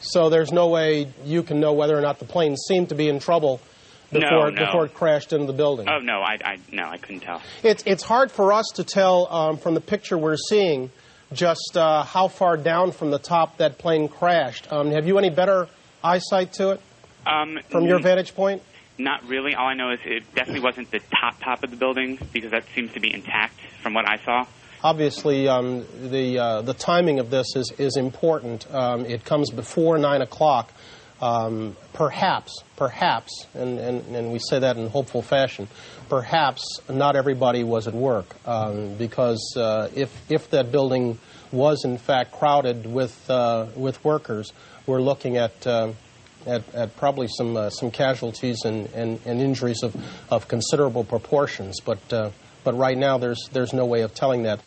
So 0.00 0.30
there's 0.30 0.50
no 0.50 0.66
way 0.66 1.06
you 1.24 1.44
can 1.44 1.60
know 1.60 1.72
whether 1.72 1.96
or 1.96 2.00
not 2.00 2.18
the 2.18 2.26
plane 2.26 2.56
seemed 2.56 2.88
to 2.88 2.96
be 2.96 3.08
in 3.08 3.20
trouble 3.20 3.60
before 4.14 4.50
No, 4.50 4.50
no. 4.50 4.64
before 4.66 4.84
it 4.86 4.94
crashed 4.94 5.32
into 5.32 5.46
the 5.46 5.52
building. 5.52 5.86
Oh 5.88 5.98
no, 5.98 6.20
I, 6.20 6.38
I 6.44 6.56
no, 6.72 6.84
I 6.88 6.96
couldn't 6.96 7.20
tell. 7.20 7.42
It's 7.62 7.82
it's 7.86 8.02
hard 8.02 8.30
for 8.32 8.52
us 8.52 8.66
to 8.76 8.84
tell 8.84 9.26
um, 9.30 9.56
from 9.58 9.74
the 9.74 9.80
picture 9.80 10.16
we're 10.16 10.36
seeing 10.36 10.90
just 11.32 11.76
uh, 11.76 12.02
how 12.04 12.28
far 12.28 12.56
down 12.56 12.92
from 12.92 13.10
the 13.10 13.18
top 13.18 13.58
that 13.58 13.78
plane 13.78 14.08
crashed. 14.08 14.72
Um, 14.72 14.90
have 14.92 15.06
you 15.06 15.18
any 15.18 15.30
better 15.30 15.68
eyesight 16.02 16.52
to 16.54 16.70
it 16.70 16.80
Um, 17.26 17.58
from 17.70 17.84
your 17.84 17.98
vantage 18.00 18.34
point? 18.34 18.62
Not 18.96 19.24
really. 19.26 19.54
All 19.54 19.66
I 19.66 19.74
know 19.74 19.90
is 19.90 19.98
it 20.04 20.22
definitely 20.34 20.60
wasn't 20.62 20.90
the 20.92 21.00
top 21.20 21.40
top 21.42 21.64
of 21.64 21.70
the 21.70 21.76
building 21.76 22.18
because 22.32 22.52
that 22.52 22.64
seems 22.74 22.92
to 22.92 23.00
be 23.00 23.12
intact 23.12 23.58
from 23.82 23.92
what 23.94 24.08
I 24.08 24.18
saw. 24.24 24.44
Obviously, 24.84 25.48
um, 25.48 25.84
the 26.10 26.38
uh, 26.38 26.62
the 26.62 26.74
timing 26.74 27.18
of 27.18 27.30
this 27.30 27.46
is 27.56 27.72
is 27.78 27.96
important. 27.96 28.72
Um, 28.72 29.06
it 29.06 29.24
comes 29.24 29.50
before 29.50 29.98
nine 29.98 30.20
o'clock. 30.22 30.70
Um, 31.24 31.74
perhaps, 31.94 32.62
perhaps, 32.76 33.46
and, 33.54 33.78
and, 33.78 34.14
and 34.14 34.30
we 34.30 34.38
say 34.38 34.58
that 34.58 34.76
in 34.76 34.90
hopeful 34.90 35.22
fashion. 35.22 35.68
Perhaps 36.10 36.80
not 36.90 37.16
everybody 37.16 37.64
was 37.64 37.88
at 37.88 37.94
work 37.94 38.26
um, 38.46 38.94
because 38.96 39.54
uh, 39.56 39.88
if 39.94 40.12
if 40.30 40.50
that 40.50 40.70
building 40.70 41.18
was 41.50 41.82
in 41.86 41.96
fact 41.96 42.32
crowded 42.32 42.84
with 42.84 43.30
uh, 43.30 43.68
with 43.74 44.04
workers, 44.04 44.52
we're 44.86 45.00
looking 45.00 45.36
at. 45.36 45.66
Uh, 45.66 45.92
at, 46.46 46.74
at 46.74 46.94
probably 46.98 47.26
some 47.26 47.56
uh, 47.56 47.70
some 47.70 47.90
casualties 47.90 48.66
and, 48.66 48.92
and, 48.92 49.18
and 49.24 49.40
injuries 49.40 49.82
of, 49.82 49.96
of 50.30 50.46
considerable 50.46 51.02
proportions, 51.02 51.80
but 51.80 52.12
uh, 52.12 52.30
but 52.64 52.76
right 52.76 52.98
now 52.98 53.16
there's 53.16 53.48
there's 53.50 53.72
no 53.72 53.86
way 53.86 54.02
of 54.02 54.12
telling 54.12 54.42
that. 54.42 54.60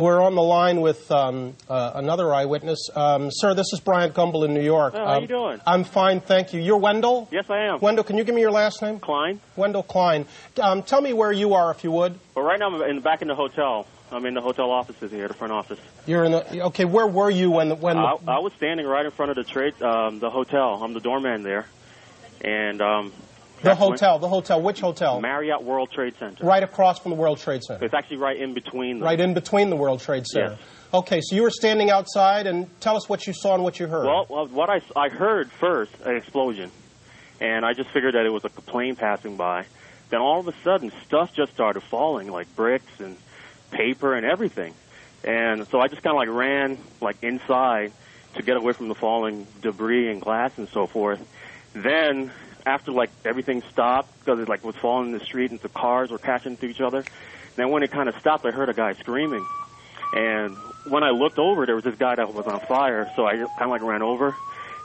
We're 0.00 0.22
on 0.22 0.34
the 0.34 0.40
line 0.42 0.80
with 0.80 1.12
um, 1.12 1.54
uh, 1.68 1.92
another 1.96 2.32
eyewitness. 2.32 2.88
Um, 2.96 3.28
sir, 3.30 3.52
this 3.52 3.70
is 3.74 3.80
Bryant 3.80 4.14
Gumbel 4.14 4.46
in 4.46 4.54
New 4.54 4.62
York. 4.62 4.94
Oh, 4.96 5.04
how 5.04 5.16
Um, 5.16 5.22
you 5.22 5.28
doing? 5.28 5.60
I'm 5.66 5.84
fine, 5.84 6.20
thank 6.20 6.54
you. 6.54 6.60
You're 6.60 6.78
Wendell? 6.78 7.28
Yes, 7.30 7.44
I 7.50 7.66
am. 7.66 7.80
Wendell, 7.80 8.04
can 8.04 8.16
you 8.16 8.24
give 8.24 8.34
me 8.34 8.40
your 8.40 8.50
last 8.50 8.80
name? 8.80 8.98
Klein. 8.98 9.40
Wendell 9.56 9.82
Klein. 9.82 10.24
Um, 10.58 10.82
tell 10.82 11.02
me 11.02 11.12
where 11.12 11.32
you 11.32 11.52
are, 11.52 11.70
if 11.70 11.84
you 11.84 11.90
would. 11.92 12.18
Well, 12.34 12.46
right 12.46 12.58
now 12.58 12.68
I'm 12.74 12.80
in 12.90 13.00
back 13.00 13.20
in 13.20 13.28
the 13.28 13.34
hotel. 13.34 13.86
I'm 14.10 14.24
in 14.24 14.32
the 14.32 14.40
hotel 14.40 14.70
offices 14.70 15.10
here, 15.12 15.28
the 15.28 15.34
front 15.34 15.52
office. 15.52 15.78
You're 16.06 16.24
in 16.24 16.32
the. 16.32 16.62
Okay, 16.68 16.86
where 16.86 17.06
were 17.06 17.30
you 17.30 17.50
when 17.50 17.68
the, 17.68 17.74
when 17.74 17.98
I, 17.98 18.16
the, 18.24 18.30
I 18.32 18.38
was 18.38 18.54
standing 18.54 18.86
right 18.86 19.04
in 19.04 19.10
front 19.10 19.30
of 19.32 19.36
the 19.36 19.44
trade, 19.44 19.80
um, 19.82 20.18
the 20.18 20.30
hotel. 20.30 20.82
I'm 20.82 20.94
the 20.94 21.00
doorman 21.00 21.42
there, 21.42 21.66
and 22.40 22.80
um, 22.80 23.12
the 23.62 23.74
hotel? 23.74 24.18
The 24.18 24.28
hotel. 24.28 24.62
Which 24.62 24.80
hotel? 24.80 25.20
Marriott 25.20 25.62
World 25.62 25.90
Trade 25.92 26.14
Center. 26.18 26.44
Right 26.44 26.62
across 26.62 26.98
from 26.98 27.10
the 27.10 27.16
World 27.16 27.38
Trade 27.38 27.62
Center. 27.62 27.84
It's 27.84 27.94
actually 27.94 28.18
right 28.18 28.36
in 28.36 28.54
between. 28.54 28.98
Them. 28.98 29.06
Right 29.06 29.20
in 29.20 29.34
between 29.34 29.70
the 29.70 29.76
World 29.76 30.00
Trade 30.00 30.26
Center. 30.26 30.56
Yes. 30.58 30.60
Okay, 30.92 31.20
so 31.22 31.36
you 31.36 31.42
were 31.42 31.50
standing 31.50 31.90
outside, 31.90 32.46
and 32.46 32.68
tell 32.80 32.96
us 32.96 33.08
what 33.08 33.26
you 33.26 33.32
saw 33.32 33.54
and 33.54 33.62
what 33.62 33.78
you 33.78 33.86
heard. 33.86 34.06
Well, 34.06 34.26
well, 34.28 34.46
what 34.48 34.70
I, 34.70 34.80
I 34.96 35.08
heard 35.08 35.52
first, 35.52 35.92
an 36.04 36.16
explosion, 36.16 36.70
and 37.40 37.64
I 37.64 37.74
just 37.74 37.90
figured 37.90 38.14
that 38.14 38.26
it 38.26 38.32
was 38.32 38.44
a 38.44 38.48
plane 38.48 38.96
passing 38.96 39.36
by. 39.36 39.66
Then 40.10 40.20
all 40.20 40.40
of 40.40 40.48
a 40.48 40.54
sudden, 40.64 40.90
stuff 41.04 41.32
just 41.32 41.52
started 41.52 41.82
falling, 41.84 42.28
like 42.28 42.54
bricks 42.56 42.98
and 42.98 43.16
paper 43.70 44.14
and 44.14 44.26
everything. 44.26 44.74
And 45.22 45.66
so 45.68 45.80
I 45.80 45.86
just 45.86 46.02
kind 46.02 46.16
of 46.16 46.18
like 46.18 46.28
ran 46.28 46.78
like 47.00 47.22
inside 47.22 47.92
to 48.34 48.42
get 48.42 48.56
away 48.56 48.72
from 48.72 48.88
the 48.88 48.94
falling 48.94 49.46
debris 49.60 50.10
and 50.10 50.20
glass 50.20 50.56
and 50.56 50.68
so 50.68 50.86
forth. 50.86 51.20
Then 51.72 52.32
after 52.66 52.92
like 52.92 53.10
everything 53.24 53.62
stopped 53.72 54.18
because 54.20 54.38
it 54.40 54.48
like 54.48 54.64
was 54.64 54.76
falling 54.76 55.12
in 55.12 55.18
the 55.18 55.24
street 55.24 55.50
and 55.50 55.60
the 55.60 55.68
cars 55.68 56.10
were 56.10 56.18
crashing 56.18 56.52
into 56.52 56.66
each 56.66 56.80
other. 56.80 57.04
Then 57.56 57.70
when 57.70 57.82
it 57.82 57.90
kind 57.90 58.08
of 58.08 58.16
stopped, 58.20 58.44
I 58.46 58.50
heard 58.50 58.68
a 58.68 58.74
guy 58.74 58.94
screaming. 58.94 59.46
And 60.12 60.56
when 60.88 61.04
I 61.04 61.10
looked 61.10 61.38
over, 61.38 61.66
there 61.66 61.74
was 61.74 61.84
this 61.84 61.96
guy 61.96 62.14
that 62.14 62.32
was 62.32 62.46
on 62.46 62.60
fire. 62.60 63.10
So 63.16 63.26
I 63.26 63.36
kind 63.36 63.50
of 63.60 63.70
like 63.70 63.82
ran 63.82 64.02
over, 64.02 64.34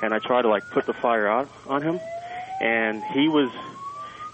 and 0.02 0.14
I 0.14 0.20
tried 0.20 0.44
to 0.44 0.50
like 0.50 0.70
put 0.72 0.86
the 0.86 0.94
fire 0.94 1.28
out 1.28 1.50
on 1.68 1.82
him. 1.82 2.00
And 2.62 3.04
he 3.04 3.28
was 3.28 3.52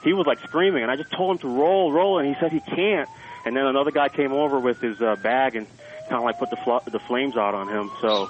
he 0.04 0.14
was 0.14 0.26
like 0.26 0.40
screaming, 0.42 0.84
and 0.84 0.92
I 0.92 0.96
just 0.96 1.12
told 1.12 1.32
him 1.32 1.38
to 1.40 1.48
roll, 1.48 1.92
roll, 1.92 2.20
and 2.20 2.28
he 2.28 2.36
said 2.40 2.52
he 2.52 2.60
can't. 2.60 3.10
And 3.46 3.56
then 3.56 3.66
another 3.66 3.92
guy 3.92 4.10
came 4.10 4.34
over 4.34 4.60
with 4.60 4.80
his 4.82 5.02
uh, 5.02 5.16
bag 5.16 5.56
and 5.56 5.68
kind 6.10 6.16
of 6.16 6.24
like 6.24 6.38
put 6.38 6.50
the 6.50 6.58
fl- 6.58 6.90
the 6.90 7.00
flames 7.00 7.38
out 7.38 7.56
on 7.56 7.68
him. 7.68 7.92
So 8.02 8.30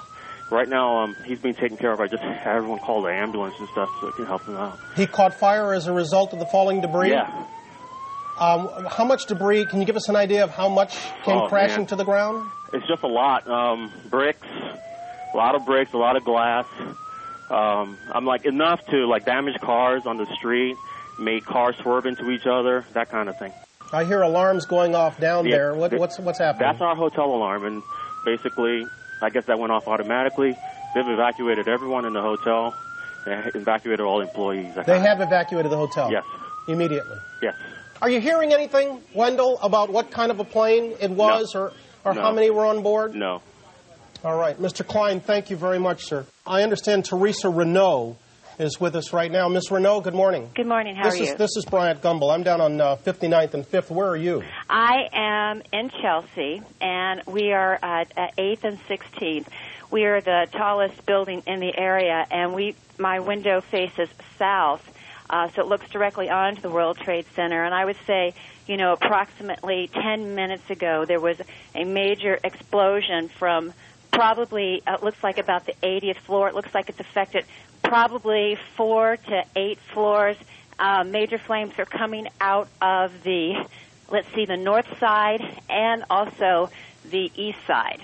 right 0.52 0.68
now 0.68 0.98
um, 1.02 1.16
he's 1.24 1.38
being 1.40 1.54
taken 1.54 1.76
care 1.76 1.92
of. 1.92 2.00
I 2.00 2.06
just 2.06 2.22
had 2.22 2.56
everyone 2.56 2.78
call 2.78 3.02
the 3.02 3.10
ambulance 3.12 3.54
and 3.58 3.68
stuff 3.70 3.88
so 4.00 4.08
it 4.08 4.14
can 4.14 4.26
help 4.26 4.44
him 4.46 4.56
out. 4.56 4.78
He 4.96 5.06
caught 5.06 5.34
fire 5.34 5.72
as 5.74 5.86
a 5.86 5.92
result 5.92 6.32
of 6.32 6.38
the 6.38 6.46
falling 6.46 6.80
debris? 6.80 7.10
Yeah. 7.10 7.46
Um, 8.38 8.68
how 8.88 9.04
much 9.04 9.26
debris? 9.26 9.66
Can 9.66 9.80
you 9.80 9.86
give 9.86 9.96
us 9.96 10.08
an 10.08 10.16
idea 10.16 10.42
of 10.44 10.50
how 10.50 10.68
much 10.68 10.96
came 11.24 11.36
Oh, 11.36 11.48
crashing 11.48 11.78
man. 11.78 11.86
to 11.88 11.96
the 11.96 12.04
ground? 12.04 12.48
It's 12.72 12.86
just 12.88 13.02
a 13.02 13.06
lot. 13.08 13.48
Um, 13.48 13.92
bricks, 14.10 14.46
a 15.32 15.36
lot 15.36 15.54
of 15.54 15.64
bricks, 15.66 15.92
a 15.92 15.98
lot 15.98 16.16
of 16.16 16.24
glass. 16.24 16.66
Um, 17.50 17.98
I'm 18.12 18.24
like 18.24 18.44
enough 18.46 18.80
to 18.90 19.06
like 19.06 19.26
damage 19.26 19.60
cars 19.60 20.06
on 20.06 20.16
the 20.16 20.26
street, 20.36 20.76
make 21.18 21.44
cars 21.44 21.76
swerve 21.82 22.06
into 22.06 22.30
each 22.30 22.46
other, 22.46 22.84
that 22.94 23.10
kind 23.10 23.28
of 23.28 23.38
thing. 23.38 23.52
I 23.92 24.04
hear 24.04 24.22
alarms 24.22 24.64
going 24.64 24.94
off 24.94 25.20
down 25.20 25.44
Yeah. 25.46 25.56
there. 25.56 25.74
What, 25.74 25.92
what's 25.92 26.18
what's 26.18 26.38
happening? 26.38 26.66
That's 26.66 26.80
our 26.80 26.96
hotel 26.96 27.26
alarm, 27.26 27.66
and 27.66 27.82
basically, 28.24 28.86
I 29.22 29.30
guess 29.30 29.44
that 29.46 29.58
went 29.58 29.72
off 29.72 29.88
automatically. 29.88 30.56
They've 30.94 31.08
evacuated 31.08 31.68
everyone 31.68 32.04
in 32.04 32.12
the 32.12 32.20
hotel. 32.20 32.74
They 33.24 33.32
evacuated 33.54 34.00
all 34.00 34.20
employees. 34.20 34.74
They 34.86 34.98
have 34.98 35.20
evacuated 35.20 35.70
the 35.70 35.76
hotel. 35.76 36.10
Yes. 36.10 36.24
Immediately. 36.68 37.16
Yes. 37.40 37.54
Are 38.00 38.10
you 38.10 38.20
hearing 38.20 38.52
anything, 38.52 39.00
Wendell, 39.14 39.58
about 39.62 39.90
what 39.90 40.10
kind 40.10 40.30
of 40.32 40.40
a 40.40 40.44
plane 40.44 40.94
it 41.00 41.10
was, 41.10 41.54
or 41.54 41.72
or 42.04 42.14
No. 42.14 42.20
how 42.22 42.32
many 42.32 42.50
were 42.50 42.66
on 42.66 42.82
board? 42.82 43.14
No. 43.14 43.40
All 44.24 44.36
right, 44.36 44.60
Mr. 44.60 44.86
Klein, 44.86 45.20
thank 45.20 45.50
you 45.50 45.56
very 45.56 45.78
much, 45.78 46.04
sir. 46.04 46.26
I 46.46 46.62
understand 46.62 47.04
Teresa 47.04 47.48
Renaud 47.48 48.16
is 48.58 48.80
with 48.80 48.94
us 48.96 49.12
right 49.12 49.30
now. 49.30 49.48
Miss 49.48 49.70
Renaud, 49.70 50.02
good 50.02 50.14
morning. 50.14 50.50
Good 50.54 50.66
morning. 50.66 50.96
How 50.96 51.04
this 51.04 51.20
are 51.20 51.22
is 51.22 51.28
you? 51.30 51.36
this 51.36 51.56
is 51.56 51.64
Bryant 51.64 52.00
Gumbel. 52.02 52.32
I'm 52.32 52.42
down 52.42 52.60
on 52.60 52.80
uh, 52.80 52.96
59th 52.96 53.54
and 53.54 53.64
5th. 53.64 53.90
Where 53.90 54.08
are 54.08 54.16
you? 54.16 54.42
I 54.68 55.08
am 55.12 55.62
in 55.72 55.90
Chelsea, 56.00 56.62
and 56.80 57.22
we 57.26 57.52
are 57.52 57.78
at, 57.82 58.12
at 58.16 58.36
8th 58.36 58.64
and 58.64 58.78
16th. 58.86 59.46
We 59.90 60.04
are 60.04 60.20
the 60.20 60.46
tallest 60.52 61.04
building 61.06 61.42
in 61.46 61.60
the 61.60 61.76
area, 61.76 62.26
and 62.30 62.54
we 62.54 62.74
my 62.98 63.20
window 63.20 63.60
faces 63.60 64.08
south, 64.38 64.82
uh, 65.28 65.48
so 65.48 65.62
it 65.62 65.68
looks 65.68 65.88
directly 65.90 66.30
onto 66.30 66.60
the 66.60 66.70
World 66.70 66.98
Trade 66.98 67.26
Center. 67.34 67.64
And 67.64 67.74
I 67.74 67.84
would 67.84 67.96
say, 68.06 68.34
you 68.66 68.76
know, 68.76 68.92
approximately 68.92 69.88
10 69.92 70.34
minutes 70.34 70.70
ago, 70.70 71.04
there 71.04 71.20
was 71.20 71.36
a 71.74 71.84
major 71.84 72.38
explosion 72.44 73.28
from 73.28 73.72
probably 74.12 74.82
uh, 74.86 74.94
it 74.94 75.02
looks 75.02 75.22
like 75.22 75.38
about 75.38 75.66
the 75.66 75.74
80th 75.82 76.18
floor. 76.18 76.48
It 76.48 76.54
looks 76.54 76.74
like 76.74 76.88
it's 76.88 77.00
affected 77.00 77.44
probably 77.92 78.56
four 78.74 79.18
to 79.18 79.42
eight 79.54 79.78
floors. 79.92 80.34
Uh, 80.78 81.04
major 81.04 81.36
flames 81.36 81.74
are 81.78 81.84
coming 81.84 82.26
out 82.40 82.66
of 82.80 83.12
the, 83.22 83.52
let's 84.10 84.26
see, 84.34 84.46
the 84.46 84.56
north 84.56 84.86
side 84.98 85.42
and 85.68 86.02
also 86.08 86.70
the 87.10 87.30
east 87.36 87.58
side 87.66 88.00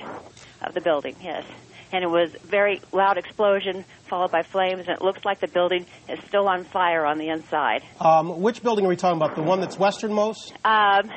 of 0.61 0.74
the 0.74 0.83
building. 0.83 1.16
Yes, 1.22 1.42
and 1.90 2.05
it 2.05 2.07
was 2.07 2.31
very 2.44 2.83
loud 2.92 3.16
explosion 3.16 3.83
followed 4.09 4.31
by 4.31 4.42
flames, 4.42 4.81
and 4.81 4.90
it 4.90 5.01
looks 5.01 5.24
like 5.24 5.40
the 5.40 5.48
building 5.48 5.87
is 6.07 6.18
still 6.29 6.48
on 6.48 6.64
fire 6.64 7.07
on 7.07 7.16
the 7.16 7.31
inside. 7.31 7.83
Um, 7.98 8.42
which 8.42 8.62
building 8.62 8.85
are 8.85 8.88
we 8.88 8.96
talking 8.96 9.16
about? 9.16 9.37
The 9.37 9.42
one 9.42 9.61
that's 9.62 9.79
westernmost? 9.79 10.53
Um, 10.66 11.11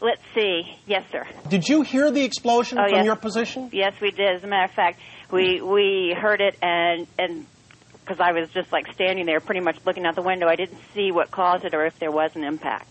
let's 0.00 0.22
see. 0.34 0.62
Yes, 0.86 1.04
sir. 1.12 1.24
Did 1.48 1.68
you 1.68 1.82
hear 1.82 2.10
the 2.10 2.24
explosion 2.24 2.80
Oh, 2.80 2.82
from 2.88 2.96
yes. 2.96 3.04
your 3.04 3.16
position? 3.16 3.70
Yes, 3.72 3.94
we 4.02 4.10
did. 4.10 4.38
As 4.38 4.42
a 4.42 4.48
matter 4.48 4.64
of 4.64 4.72
fact, 4.72 4.98
we 5.30 5.60
we 5.60 6.16
heard 6.20 6.40
it, 6.40 6.56
and 6.60 7.06
and 7.16 7.46
because 8.04 8.20
I 8.20 8.32
was 8.32 8.48
just 8.50 8.72
like 8.72 8.92
standing 8.94 9.26
there, 9.26 9.40
pretty 9.40 9.60
much 9.60 9.76
looking 9.86 10.04
out 10.06 10.14
the 10.14 10.22
window, 10.22 10.48
I 10.48 10.56
didn't 10.56 10.78
see 10.94 11.12
what 11.12 11.30
caused 11.30 11.64
it 11.64 11.74
or 11.74 11.86
if 11.86 11.98
there 11.98 12.10
was 12.10 12.32
an 12.34 12.44
impact. 12.44 12.88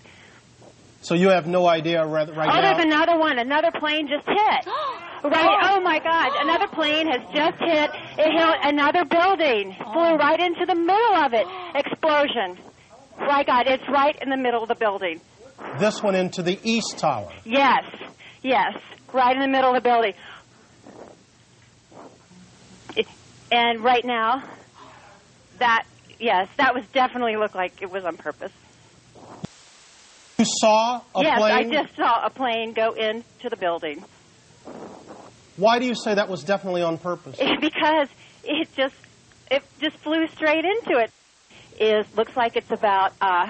So 1.01 1.15
you 1.15 1.29
have 1.29 1.47
no 1.47 1.67
idea 1.67 2.05
right, 2.05 2.27
right 2.29 2.49
oh, 2.51 2.61
now? 2.61 2.61
there's 2.61 2.85
another 2.85 3.17
one. 3.17 3.39
Another 3.39 3.71
plane 3.79 4.07
just 4.07 4.27
hit. 4.27 4.73
Right. 5.23 5.69
Oh 5.69 5.79
my 5.81 5.99
God! 5.99 6.31
Another 6.41 6.65
plane 6.65 7.05
has 7.05 7.21
just 7.35 7.59
hit. 7.59 7.91
It 8.17 8.31
hit 8.31 8.55
another 8.63 9.05
building. 9.05 9.75
Flew 9.93 10.15
right 10.15 10.39
into 10.39 10.65
the 10.65 10.73
middle 10.73 11.15
of 11.15 11.33
it. 11.35 11.45
Explosion. 11.75 12.57
My 13.19 13.43
God! 13.43 13.67
It's 13.67 13.87
right 13.87 14.17
in 14.19 14.31
the 14.31 14.37
middle 14.37 14.63
of 14.63 14.67
the 14.67 14.73
building. 14.73 15.21
This 15.77 16.01
one 16.01 16.15
into 16.15 16.41
the 16.41 16.57
east 16.63 16.97
tower. 16.97 17.31
Yes. 17.45 17.83
Yes. 18.41 18.73
Right 19.13 19.35
in 19.35 19.43
the 19.43 19.47
middle 19.47 19.75
of 19.75 19.83
the 19.83 19.87
building. 19.87 20.13
It- 22.95 23.07
And 23.51 23.83
right 23.83 24.03
now, 24.03 24.41
that 25.61 25.85
yes, 26.19 26.47
that 26.57 26.73
was 26.75 26.83
definitely 26.91 27.37
looked 27.37 27.55
like 27.55 27.81
it 27.81 27.89
was 27.89 28.03
on 28.03 28.17
purpose. 28.17 28.51
You 30.37 30.45
saw 30.59 31.01
a 31.15 31.21
yes, 31.21 31.37
plane? 31.37 31.53
I 31.53 31.63
just 31.83 31.95
saw 31.95 32.25
a 32.25 32.29
plane 32.29 32.73
go 32.73 32.93
into 32.93 33.49
the 33.49 33.55
building 33.55 34.03
Why 35.55 35.77
do 35.79 35.85
you 35.85 35.93
say 35.95 36.15
that 36.15 36.29
was 36.29 36.43
definitely 36.43 36.81
on 36.81 36.97
purpose? 36.97 37.37
because 37.61 38.07
it 38.43 38.67
just 38.75 38.95
it 39.51 39.63
just 39.79 39.97
flew 39.97 40.27
straight 40.29 40.65
into 40.65 40.99
it. 40.99 41.11
Is 41.79 42.05
looks 42.15 42.35
like 42.35 42.55
it's 42.55 42.71
about 42.71 43.13
uh, 43.21 43.47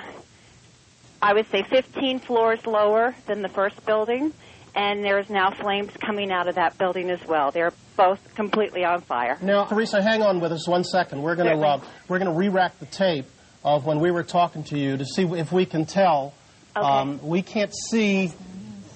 I 1.21 1.33
would 1.33 1.49
say 1.49 1.63
15 1.63 2.19
floors 2.19 2.65
lower 2.65 3.15
than 3.27 3.41
the 3.41 3.49
first 3.49 3.85
building, 3.85 4.33
and 4.75 5.03
there's 5.03 5.29
now 5.29 5.51
flames 5.51 5.91
coming 6.05 6.31
out 6.31 6.47
of 6.47 6.55
that 6.55 6.77
building 6.77 7.09
as 7.09 7.25
well. 7.25 7.51
They're 7.51 7.73
both 8.01 8.35
completely 8.35 8.83
on 8.83 9.01
fire. 9.01 9.37
Now, 9.41 9.65
Teresa, 9.65 10.01
hang 10.01 10.21
on 10.23 10.39
with 10.39 10.51
us 10.51 10.67
one 10.67 10.83
second. 10.83 11.21
We're 11.21 11.35
going 11.35 11.57
to 11.57 11.67
uh, 11.67 11.81
we're 12.07 12.19
going 12.19 12.31
to 12.31 12.37
re-rack 12.37 12.79
the 12.79 12.85
tape 12.87 13.25
of 13.63 13.85
when 13.85 13.99
we 13.99 14.11
were 14.11 14.23
talking 14.23 14.63
to 14.65 14.77
you 14.77 14.97
to 14.97 15.05
see 15.05 15.23
if 15.23 15.51
we 15.51 15.65
can 15.65 15.85
tell. 15.85 16.33
Um, 16.75 17.19
we 17.21 17.41
can't 17.41 17.73
see 17.89 18.31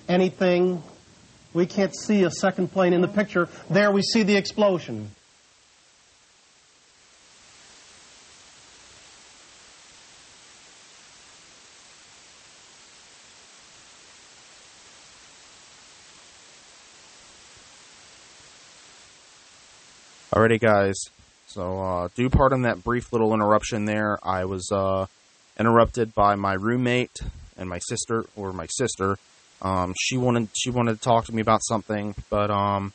anything. 0.08 0.82
We 1.54 1.66
can't 1.66 1.96
see 1.96 2.24
a 2.24 2.32
second 2.32 2.72
plane 2.72 2.94
in 2.94 3.02
the 3.02 3.08
picture. 3.08 3.48
There, 3.70 3.92
we 3.92 4.02
see 4.02 4.24
the 4.24 4.36
explosion. 4.36 5.12
Alrighty, 20.36 20.60
guys. 20.60 20.96
So, 21.48 21.82
uh, 21.82 22.10
do 22.14 22.30
pardon 22.30 22.64
that 22.64 22.84
brief 22.84 23.14
little 23.14 23.34
interruption 23.34 23.86
there. 23.86 24.20
I 24.22 24.44
was 24.44 24.70
uh, 24.70 25.06
interrupted 25.58 26.14
by 26.14 26.36
my 26.36 26.56
roommate 26.56 27.22
and 27.56 27.70
my 27.70 27.80
sister, 27.80 28.26
or 28.36 28.52
my 28.52 28.66
sister. 28.66 29.18
Um, 29.62 29.94
she 29.98 30.18
wanted 30.18 30.50
she 30.54 30.72
wanted 30.72 30.96
to 30.96 31.02
talk 31.02 31.24
to 31.28 31.34
me 31.34 31.42
about 31.42 31.64
something, 31.64 32.16
but 32.30 32.52
um, 32.52 32.92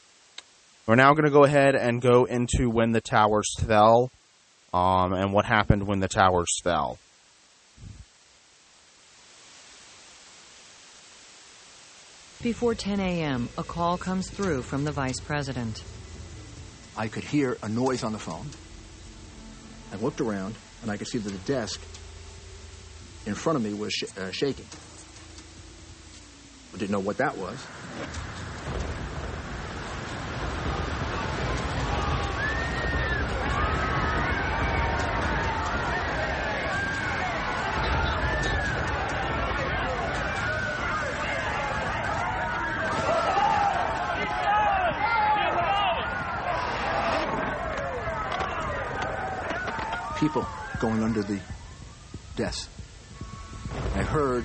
we're 0.87 0.97
now 0.97 1.15
going 1.15 1.25
to 1.25 1.31
go 1.31 1.45
ahead 1.45 1.75
and 1.75 2.03
go 2.03 2.27
into 2.27 2.69
when 2.69 2.93
the 2.93 3.01
towers 3.01 3.51
fell, 3.59 4.11
um, 4.75 5.15
and 5.15 5.33
what 5.33 5.47
happened 5.47 5.87
when 5.87 6.01
the 6.01 6.09
towers 6.09 6.61
fell. 6.63 6.99
Before 12.43 12.75
10 12.75 13.01
a.m., 13.01 13.49
a 13.57 13.63
call 13.63 13.97
comes 13.97 14.29
through 14.29 14.61
from 14.61 14.85
the 14.85 14.93
vice 14.93 15.21
president. 15.21 15.83
I 17.01 17.09
could 17.09 17.25
hear 17.25 17.57
a 17.63 17.69
noise 17.71 18.05
on 18.05 18.13
the 18.13 18.19
phone. 18.19 18.51
I 19.91 19.97
looked 19.97 20.21
around, 20.21 20.55
and 20.83 20.91
I 20.91 20.99
could 20.99 21.09
see 21.09 21.17
that 21.17 21.31
the 21.31 21.39
desk 21.51 21.81
in 23.25 23.35
front 23.35 23.57
of 23.57 23.63
me 23.63 23.73
was 23.73 23.91
sh- 23.91 24.19
uh, 24.19 24.31
shaking. 24.33 24.67
I 26.75 26.77
didn't 26.77 26.91
know 26.91 27.01
what 27.01 27.17
that 27.17 27.39
was. 27.39 27.57
people 50.21 50.47
going 50.79 51.00
under 51.11 51.23
the 51.23 51.41
desk. 52.37 52.71
I 53.97 54.05
heard 54.05 54.45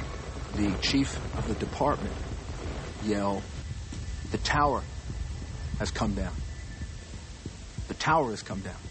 the 0.56 0.74
chief 0.82 1.20
of 1.38 1.48
the 1.48 1.54
department 1.54 2.16
yell, 3.04 3.44
The 4.32 4.40
tower 4.40 4.82
has 5.78 5.92
come 5.92 6.16
down. 6.16 6.34
The 7.88 7.94
tower 7.94 8.32
has 8.32 8.42
come 8.42 8.62
down. 8.62 8.85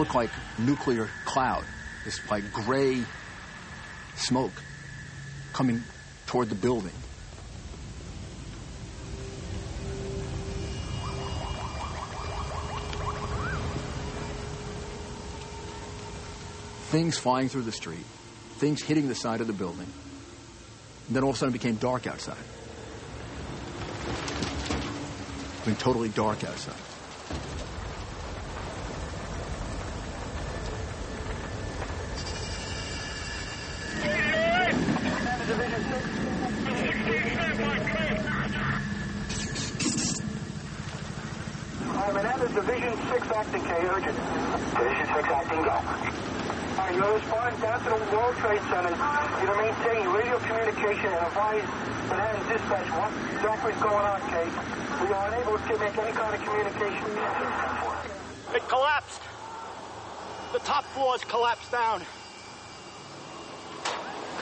It 0.00 0.04
looked 0.04 0.14
like 0.14 0.30
nuclear 0.58 1.10
cloud, 1.26 1.62
this 2.06 2.30
like 2.30 2.50
gray 2.54 3.04
smoke 4.16 4.54
coming 5.52 5.84
toward 6.26 6.48
the 6.48 6.54
building. 6.54 6.94
Things 16.88 17.18
flying 17.18 17.50
through 17.50 17.64
the 17.64 17.70
street, 17.70 18.06
things 18.56 18.82
hitting 18.82 19.06
the 19.06 19.14
side 19.14 19.42
of 19.42 19.48
the 19.48 19.52
building. 19.52 19.86
And 21.08 21.14
then 21.14 21.24
all 21.24 21.28
of 21.28 21.36
a 21.36 21.38
sudden 21.38 21.54
it 21.54 21.58
became 21.58 21.76
dark 21.76 22.06
outside. 22.06 22.38
It 25.60 25.66
went 25.66 25.78
totally 25.78 26.08
dark 26.08 26.42
outside. 26.42 26.99
6 43.50 43.64
acting 43.64 43.82
K, 43.82 43.88
urgent. 43.88 44.16
Division 44.78 45.06
6 45.06 45.28
acting, 45.28 45.62
go. 45.62 45.70
All 45.70 46.86
right, 46.86 46.94
you're 46.94 47.14
responding 47.14 47.60
down 47.60 47.78
to 47.82 47.90
the 47.90 48.16
World 48.16 48.36
Trade 48.36 48.62
Center. 48.70 48.94
You're 49.42 49.56
maintaining 49.56 50.08
radio 50.12 50.38
communication 50.38 51.06
and 51.06 51.26
advise 51.26 51.64
Manhattan 52.10 52.48
Dispatch 52.48 52.86
what 52.94 53.10
exactly 53.34 53.72
is 53.72 53.82
going 53.82 54.06
on, 54.06 54.20
Kate. 54.30 54.54
We 55.02 55.14
are 55.14 55.26
unable 55.34 55.58
to 55.58 55.78
make 55.78 55.98
any 55.98 56.12
kind 56.12 56.34
of 56.34 56.40
communication. 56.46 57.10
It 58.54 58.68
collapsed. 58.68 59.22
The 60.52 60.58
top 60.60 60.84
floors 60.94 61.24
collapsed 61.24 61.72
down. 61.72 62.02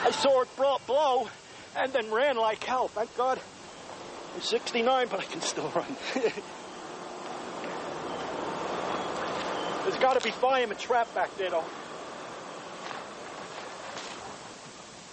I 0.03 0.11
saw 0.11 0.41
it 0.41 0.55
blow, 0.55 0.77
blow 0.85 1.29
and 1.75 1.91
then 1.93 2.11
ran 2.11 2.37
like 2.37 2.63
hell. 2.63 2.87
Thank 2.87 3.15
God. 3.17 3.39
I'm 4.35 4.41
69, 4.41 5.07
but 5.09 5.19
I 5.19 5.23
can 5.23 5.41
still 5.41 5.69
run. 5.75 5.95
There's 9.99 10.13
got 10.13 10.21
to 10.21 10.25
be 10.25 10.31
firemen 10.31 10.77
trapped 10.77 11.13
back 11.13 11.35
there, 11.35 11.49
though. 11.49 11.65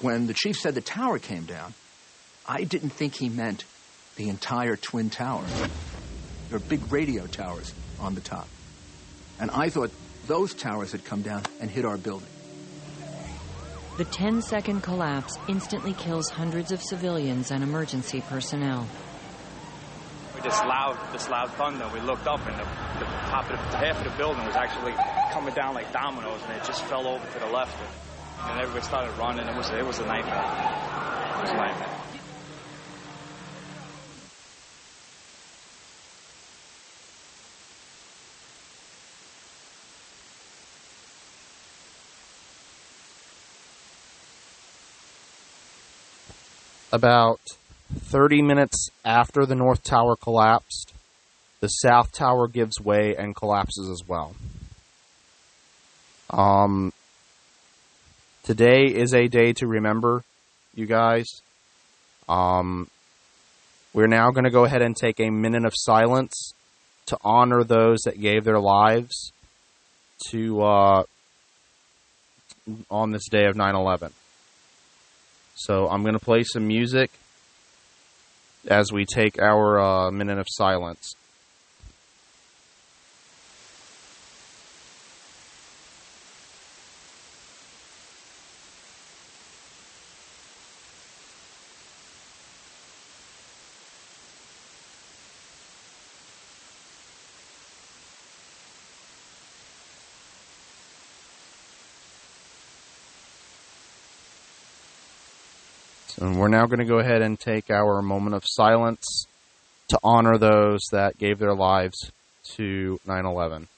When 0.01 0.29
the 0.29 0.33
chief 0.33 0.55
said 0.55 0.77
the 0.77 0.81
tower 0.81 1.18
came 1.18 1.42
down, 1.42 1.75
I 2.46 2.62
didn't 2.62 2.90
think 2.90 3.16
he 3.16 3.29
meant 3.29 3.64
the 4.14 4.29
entire 4.29 4.77
Twin 4.77 5.11
Towers. 5.11 5.51
There 6.49 6.59
are 6.59 6.61
big 6.61 6.92
radio 6.92 7.27
towers 7.27 7.75
on 7.99 8.14
the 8.14 8.20
top. 8.20 8.46
And 9.40 9.51
I 9.51 9.70
thought 9.70 9.90
those 10.29 10.55
towers 10.55 10.92
had 10.92 11.05
come 11.05 11.22
down 11.22 11.42
and 11.61 11.68
hit 11.68 11.85
our 11.85 11.96
building. 11.96 12.29
The 13.99 14.05
10 14.05 14.40
second 14.40 14.83
collapse 14.83 15.37
instantly 15.49 15.94
kills 15.94 16.31
hundreds 16.31 16.70
of 16.70 16.81
civilians 16.81 17.51
and 17.51 17.64
emergency 17.64 18.20
personnel. 18.29 18.87
We 20.37 20.42
just 20.42 20.62
loud, 20.66 20.99
this 21.12 21.31
loud 21.31 21.51
thunder. 21.53 21.88
We 21.94 22.01
looked 22.01 22.27
up, 22.27 22.46
and 22.46 22.55
the, 22.57 22.64
the 22.99 23.07
top 23.33 23.51
of 23.51 23.57
the, 23.57 23.79
half 23.79 23.96
of 23.99 24.05
the 24.05 24.16
building 24.18 24.44
was 24.44 24.55
actually 24.55 24.92
coming 25.33 25.55
down 25.55 25.72
like 25.75 25.90
dominoes, 25.94 26.42
and 26.46 26.53
it 26.53 26.64
just 26.64 26.85
fell 26.85 27.07
over 27.07 27.25
to 27.33 27.38
the 27.38 27.46
left. 27.46 27.75
And, 27.81 28.51
and 28.51 28.61
everybody 28.61 28.85
started 28.85 29.16
running. 29.16 29.49
It 29.49 29.57
was 29.57 29.70
it 29.70 29.85
was 29.85 29.99
a 29.99 30.07
nightmare. 30.07 30.37
It 30.37 31.40
was 31.40 31.51
a 31.51 31.57
nightmare. 31.57 31.92
About 46.92 47.40
30 47.94 48.42
minutes 48.42 48.90
after 49.05 49.46
the 49.46 49.55
North 49.55 49.83
Tower 49.83 50.16
collapsed, 50.16 50.92
the 51.61 51.68
South 51.68 52.12
Tower 52.12 52.49
gives 52.49 52.81
way 52.81 53.14
and 53.16 53.35
collapses 53.35 53.88
as 53.88 54.07
well. 54.07 54.35
Um, 56.31 56.92
today 58.42 58.87
is 58.87 59.14
a 59.14 59.29
day 59.29 59.53
to 59.55 59.66
remember, 59.66 60.25
you 60.75 60.87
guys. 60.87 61.27
Um, 62.29 62.88
we're 63.94 64.09
now 64.09 64.31
going 64.31 64.44
to 64.44 64.51
go 64.51 64.64
ahead 64.64 64.83
and 64.83 64.96
take 64.96 65.20
a 65.20 65.31
minute 65.31 65.64
of 65.64 65.72
silence 65.75 66.53
to 67.07 67.16
honor 67.22 67.62
those 67.62 68.01
that 68.05 68.20
gave 68.20 68.44
their 68.44 68.59
lives 68.59 69.33
to 70.31 70.61
uh, 70.62 71.03
on 72.90 73.12
this 73.12 73.29
day 73.29 73.46
of 73.46 73.55
9/11. 73.55 74.11
So 75.55 75.88
I'm 75.88 76.03
going 76.03 76.18
to 76.18 76.25
play 76.25 76.42
some 76.42 76.66
music 76.66 77.11
as 78.69 78.93
we 78.93 79.05
take 79.05 79.41
our 79.41 79.79
uh, 79.81 80.11
minute 80.11 80.39
of 80.39 80.47
silence. 80.49 81.15
And 106.19 106.41
we're 106.41 106.49
now 106.67 106.77
going 106.77 106.87
to 106.87 106.93
go 106.93 106.99
ahead 106.99 107.23
and 107.23 107.39
take 107.39 107.71
our 107.71 108.03
moment 108.03 108.35
of 108.35 108.43
silence 108.45 109.27
to 109.89 109.99
honor 110.03 110.37
those 110.37 110.81
that 110.91 111.17
gave 111.17 111.39
their 111.39 111.55
lives 111.55 112.11
to 112.43 112.99
9 113.07 113.25
11. 113.25 113.69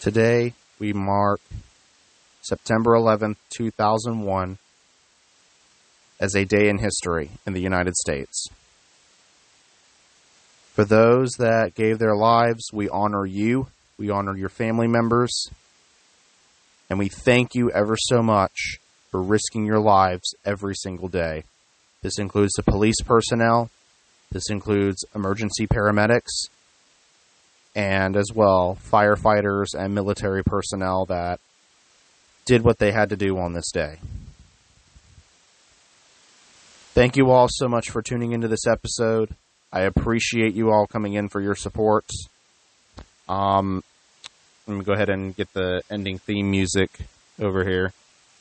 Today, 0.00 0.52
we 0.78 0.92
mark 0.92 1.40
September 2.42 2.92
11th, 2.92 3.36
2001, 3.50 4.58
as 6.20 6.34
a 6.34 6.44
day 6.44 6.68
in 6.68 6.78
history 6.78 7.30
in 7.46 7.54
the 7.54 7.60
United 7.60 7.96
States. 7.96 8.46
For 10.74 10.84
those 10.84 11.32
that 11.38 11.74
gave 11.74 11.98
their 11.98 12.14
lives, 12.14 12.70
we 12.72 12.88
honor 12.88 13.26
you, 13.26 13.68
we 13.98 14.10
honor 14.10 14.36
your 14.36 14.50
family 14.50 14.86
members, 14.86 15.32
and 16.88 16.98
we 16.98 17.08
thank 17.08 17.54
you 17.54 17.70
ever 17.70 17.96
so 17.98 18.22
much 18.22 18.78
for 19.10 19.20
risking 19.20 19.64
your 19.64 19.80
lives 19.80 20.34
every 20.44 20.74
single 20.74 21.08
day. 21.08 21.44
This 22.02 22.18
includes 22.18 22.52
the 22.52 22.62
police 22.62 23.00
personnel, 23.04 23.70
this 24.30 24.50
includes 24.50 25.04
emergency 25.14 25.66
paramedics, 25.66 26.48
and 27.76 28.16
as 28.16 28.32
well 28.34 28.78
firefighters 28.90 29.74
and 29.78 29.94
military 29.94 30.42
personnel 30.42 31.04
that 31.04 31.38
did 32.46 32.62
what 32.62 32.78
they 32.78 32.90
had 32.90 33.10
to 33.10 33.16
do 33.16 33.38
on 33.38 33.52
this 33.52 33.70
day. 33.70 33.98
Thank 36.94 37.16
you 37.16 37.30
all 37.30 37.48
so 37.50 37.68
much 37.68 37.90
for 37.90 38.00
tuning 38.00 38.32
into 38.32 38.48
this 38.48 38.66
episode. 38.66 39.28
I 39.70 39.82
appreciate 39.82 40.54
you 40.54 40.70
all 40.70 40.86
coming 40.86 41.12
in 41.12 41.28
for 41.28 41.42
your 41.42 41.54
support. 41.54 42.06
Um, 43.28 43.84
let 44.66 44.78
me 44.78 44.84
go 44.84 44.94
ahead 44.94 45.10
and 45.10 45.36
get 45.36 45.52
the 45.52 45.82
ending 45.90 46.18
theme 46.18 46.50
music 46.50 46.90
over 47.38 47.62
here. 47.64 47.92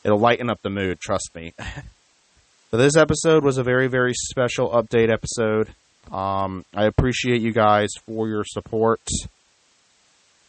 It'll 0.05 0.19
lighten 0.19 0.49
up 0.49 0.61
the 0.61 0.69
mood, 0.69 1.01
trust 1.01 1.31
me. 1.35 1.53
but 2.71 2.77
this 2.77 2.95
episode 2.95 3.43
was 3.43 3.57
a 3.57 3.63
very, 3.63 3.87
very 3.87 4.13
special 4.13 4.69
update 4.69 5.11
episode. 5.11 5.73
Um, 6.11 6.65
I 6.73 6.85
appreciate 6.85 7.41
you 7.41 7.51
guys 7.51 7.89
for 8.05 8.27
your 8.27 8.43
support. 8.45 9.01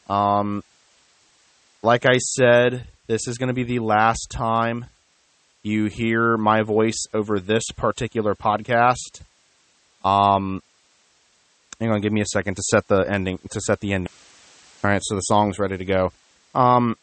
Um, 0.09 0.63
like 1.83 2.07
I 2.07 2.19
said, 2.19 2.87
this 3.07 3.27
is 3.29 3.39
going 3.39 3.49
to 3.49 3.55
be 3.55 3.65
the 3.65 3.79
last 3.81 4.29
time 4.31 4.87
you 5.63 5.87
hear 5.87 6.37
my 6.37 6.63
voice 6.63 7.07
over 7.13 7.41
this 7.41 7.65
particular 7.77 8.35
podcast. 8.35 9.23
Um, 10.05 10.63
hang 11.81 11.91
on, 11.91 12.01
give 12.01 12.13
me 12.13 12.21
a 12.21 12.27
second 12.27 12.55
to 12.55 12.63
set 12.63 12.87
the 12.89 13.01
ending 13.01 13.39
to 13.51 13.61
set 13.61 13.81
the 13.81 13.93
ending. 13.93 14.13
All 14.85 14.91
right, 14.91 15.03
so 15.03 15.17
the 15.17 15.23
song's 15.23 15.59
ready 15.59 15.77
to 15.77 15.85
go. 15.85 16.13
Um, 16.55 16.97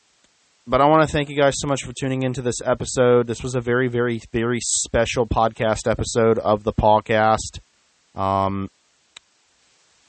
but 0.65 0.79
I 0.79 0.85
want 0.85 1.07
to 1.07 1.11
thank 1.11 1.29
you 1.29 1.35
guys 1.35 1.55
so 1.57 1.67
much 1.67 1.83
for 1.83 1.91
tuning 1.91 2.23
into 2.23 2.41
this 2.41 2.61
episode. 2.63 3.27
This 3.27 3.43
was 3.43 3.55
a 3.55 3.59
very, 3.59 3.89
very, 3.89 4.21
very 4.31 4.59
special 4.61 5.27
podcast 5.27 5.89
episode 5.89 6.39
of 6.39 6.63
the 6.63 6.71
podcast. 6.71 7.59
Um, 8.15 8.69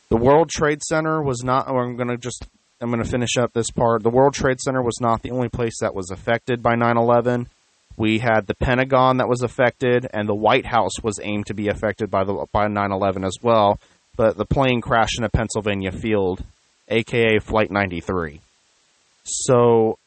the 0.08 0.16
World 0.16 0.50
Trade 0.50 0.82
Center 0.82 1.22
was 1.22 1.42
not. 1.42 1.68
I'm 1.68 1.96
going 1.96 2.08
to 2.08 2.16
just. 2.16 2.46
I'm 2.80 2.90
going 2.90 3.02
to 3.02 3.08
finish 3.08 3.36
up 3.38 3.52
this 3.52 3.70
part. 3.70 4.02
The 4.02 4.10
World 4.10 4.34
Trade 4.34 4.60
Center 4.60 4.82
was 4.82 5.00
not 5.00 5.22
the 5.22 5.30
only 5.30 5.48
place 5.48 5.78
that 5.80 5.94
was 5.94 6.10
affected 6.10 6.62
by 6.62 6.74
9/11. 6.74 7.46
We 7.96 8.18
had 8.18 8.46
the 8.46 8.54
Pentagon 8.54 9.18
that 9.18 9.28
was 9.28 9.42
affected, 9.42 10.06
and 10.12 10.28
the 10.28 10.34
White 10.34 10.66
House 10.66 11.02
was 11.02 11.20
aimed 11.22 11.46
to 11.46 11.54
be 11.54 11.68
affected 11.68 12.10
by 12.10 12.24
the 12.24 12.46
by 12.52 12.66
9/11 12.66 13.24
as 13.24 13.38
well. 13.42 13.78
But 14.16 14.36
the 14.36 14.44
plane 14.44 14.80
crashed 14.80 15.18
in 15.18 15.24
a 15.24 15.28
Pennsylvania 15.28 15.92
field, 15.92 16.44
aka 16.88 17.38
Flight 17.38 17.70
93. 17.70 18.40
So 19.24 19.98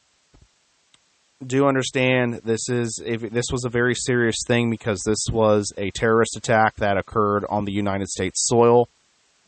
do 1.45 1.67
understand 1.67 2.41
this 2.43 2.69
is 2.69 3.01
if 3.05 3.21
this 3.21 3.45
was 3.51 3.63
a 3.65 3.69
very 3.69 3.93
serious 3.93 4.37
thing 4.47 4.69
because 4.69 5.01
this 5.05 5.25
was 5.31 5.71
a 5.77 5.91
terrorist 5.91 6.35
attack 6.35 6.75
that 6.77 6.97
occurred 6.97 7.45
on 7.49 7.65
the 7.65 7.71
United 7.71 8.07
States 8.07 8.47
soil 8.47 8.89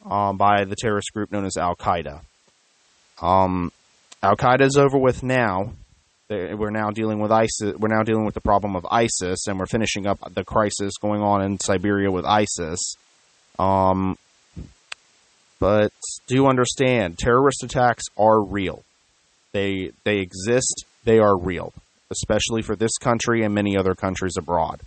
um, 0.06 0.38
by 0.38 0.66
the 0.66 0.76
terrorist 0.76 1.12
group 1.14 1.32
known 1.32 1.46
as 1.46 1.58
Al 1.58 1.76
Qaeda. 1.76 2.22
Um, 3.22 3.72
Al 4.22 4.36
Qaeda 4.36 4.62
is 4.62 4.78
over 4.78 4.98
with 4.98 5.24
now. 5.24 5.74
We're 6.30 6.70
now 6.70 6.92
dealing 6.92 7.20
with 7.20 7.32
ISIS. 7.32 7.76
We're 7.76 7.88
now 7.88 8.04
dealing 8.04 8.24
with 8.24 8.36
the 8.36 8.42
problem 8.42 8.76
of 8.76 8.86
ISIS, 8.92 9.48
and 9.48 9.58
we're 9.58 9.66
finishing 9.66 10.06
up 10.06 10.20
the 10.32 10.44
crisis 10.44 10.94
going 11.02 11.24
on 11.24 11.42
in 11.42 11.60
Siberia 11.60 12.12
with 12.12 12.24
ISIS. 12.24 12.96
Um, 13.58 14.16
but 15.60 15.92
do 16.28 16.46
understand, 16.46 17.18
terrorist 17.18 17.64
attacks 17.64 18.04
are 18.16 18.40
real. 18.40 18.84
They 19.54 19.92
they 20.04 20.20
exist 20.20 20.86
they 21.04 21.20
are 21.20 21.38
real, 21.38 21.74
especially 22.12 22.62
for 22.62 22.76
this 22.76 22.98
country 23.00 23.44
and 23.44 23.54
many 23.54 23.78
other 23.78 23.96
countries 23.96 24.38
abroad. 24.38 24.82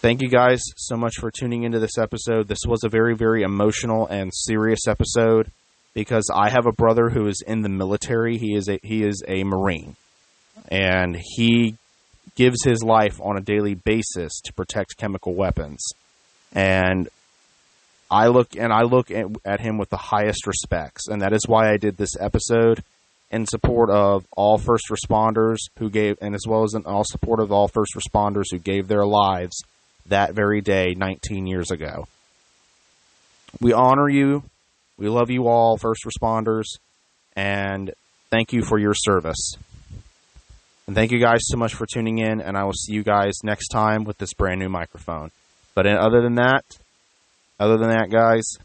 Thank 0.00 0.22
you 0.22 0.30
guys 0.30 0.62
so 0.76 0.96
much 0.96 1.16
for 1.18 1.30
tuning 1.30 1.64
into 1.64 1.78
this 1.78 1.98
episode. 1.98 2.48
This 2.48 2.64
was 2.66 2.84
a 2.84 2.88
very, 2.88 3.14
very 3.14 3.42
emotional 3.42 4.06
and 4.06 4.32
serious 4.32 4.88
episode 4.88 5.50
because 5.92 6.24
I 6.34 6.48
have 6.48 6.64
a 6.66 6.72
brother 6.72 7.10
who 7.10 7.26
is 7.26 7.42
in 7.46 7.60
the 7.60 7.68
military. 7.68 8.38
He 8.38 8.54
is 8.54 8.66
a 8.68 8.78
he 8.82 9.02
is 9.04 9.22
a 9.28 9.44
Marine. 9.44 9.96
And 10.68 11.18
he 11.20 11.76
gives 12.34 12.64
his 12.64 12.82
life 12.82 13.20
on 13.20 13.36
a 13.36 13.42
daily 13.42 13.74
basis 13.74 14.40
to 14.44 14.54
protect 14.54 14.96
chemical 14.96 15.34
weapons. 15.34 15.84
And 16.54 17.08
I 18.10 18.26
look 18.26 18.56
and 18.56 18.72
I 18.72 18.82
look 18.82 19.10
at, 19.10 19.26
at, 19.44 19.60
him 19.60 19.78
with 19.78 19.90
the 19.90 19.96
highest 19.96 20.46
respects, 20.46 21.06
and 21.08 21.22
that 21.22 21.32
is 21.32 21.42
why 21.46 21.72
I 21.72 21.76
did 21.76 21.96
this 21.96 22.16
episode 22.18 22.82
in 23.30 23.46
support 23.46 23.90
of 23.90 24.26
all 24.32 24.58
first 24.58 24.86
responders 24.90 25.58
who 25.78 25.88
gave, 25.88 26.18
and 26.20 26.34
as 26.34 26.42
well 26.46 26.64
as 26.64 26.74
in 26.74 26.84
all 26.84 27.04
support 27.04 27.38
of 27.38 27.52
all 27.52 27.68
first 27.68 27.94
responders 27.94 28.46
who 28.50 28.58
gave 28.58 28.88
their 28.88 29.06
lives 29.06 29.62
that 30.06 30.34
very 30.34 30.60
day 30.60 30.94
19 30.96 31.46
years 31.46 31.70
ago. 31.70 32.08
We 33.60 33.72
honor 33.72 34.08
you. 34.08 34.42
We 34.96 35.08
love 35.08 35.30
you 35.30 35.46
all, 35.46 35.78
first 35.78 36.04
responders, 36.04 36.78
and 37.34 37.92
thank 38.28 38.52
you 38.52 38.62
for 38.62 38.78
your 38.78 38.94
service. 38.94 39.54
And 40.86 40.96
thank 40.96 41.12
you 41.12 41.20
guys 41.20 41.40
so 41.44 41.56
much 41.56 41.74
for 41.74 41.86
tuning 41.86 42.18
in, 42.18 42.40
and 42.40 42.56
I 42.56 42.64
will 42.64 42.72
see 42.72 42.92
you 42.92 43.04
guys 43.04 43.44
next 43.44 43.68
time 43.68 44.04
with 44.04 44.18
this 44.18 44.34
brand 44.34 44.58
new 44.58 44.68
microphone. 44.68 45.30
But 45.74 45.86
other 45.86 46.20
than 46.20 46.34
that, 46.34 46.64
other 47.60 47.76
than 47.76 47.90
that, 47.90 48.10
guys, 48.10 48.56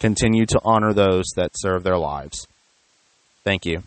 continue 0.00 0.44
to 0.44 0.60
honor 0.64 0.92
those 0.92 1.26
that 1.36 1.52
serve 1.54 1.84
their 1.84 1.96
lives. 1.96 2.46
Thank 3.44 3.64
you. 3.64 3.84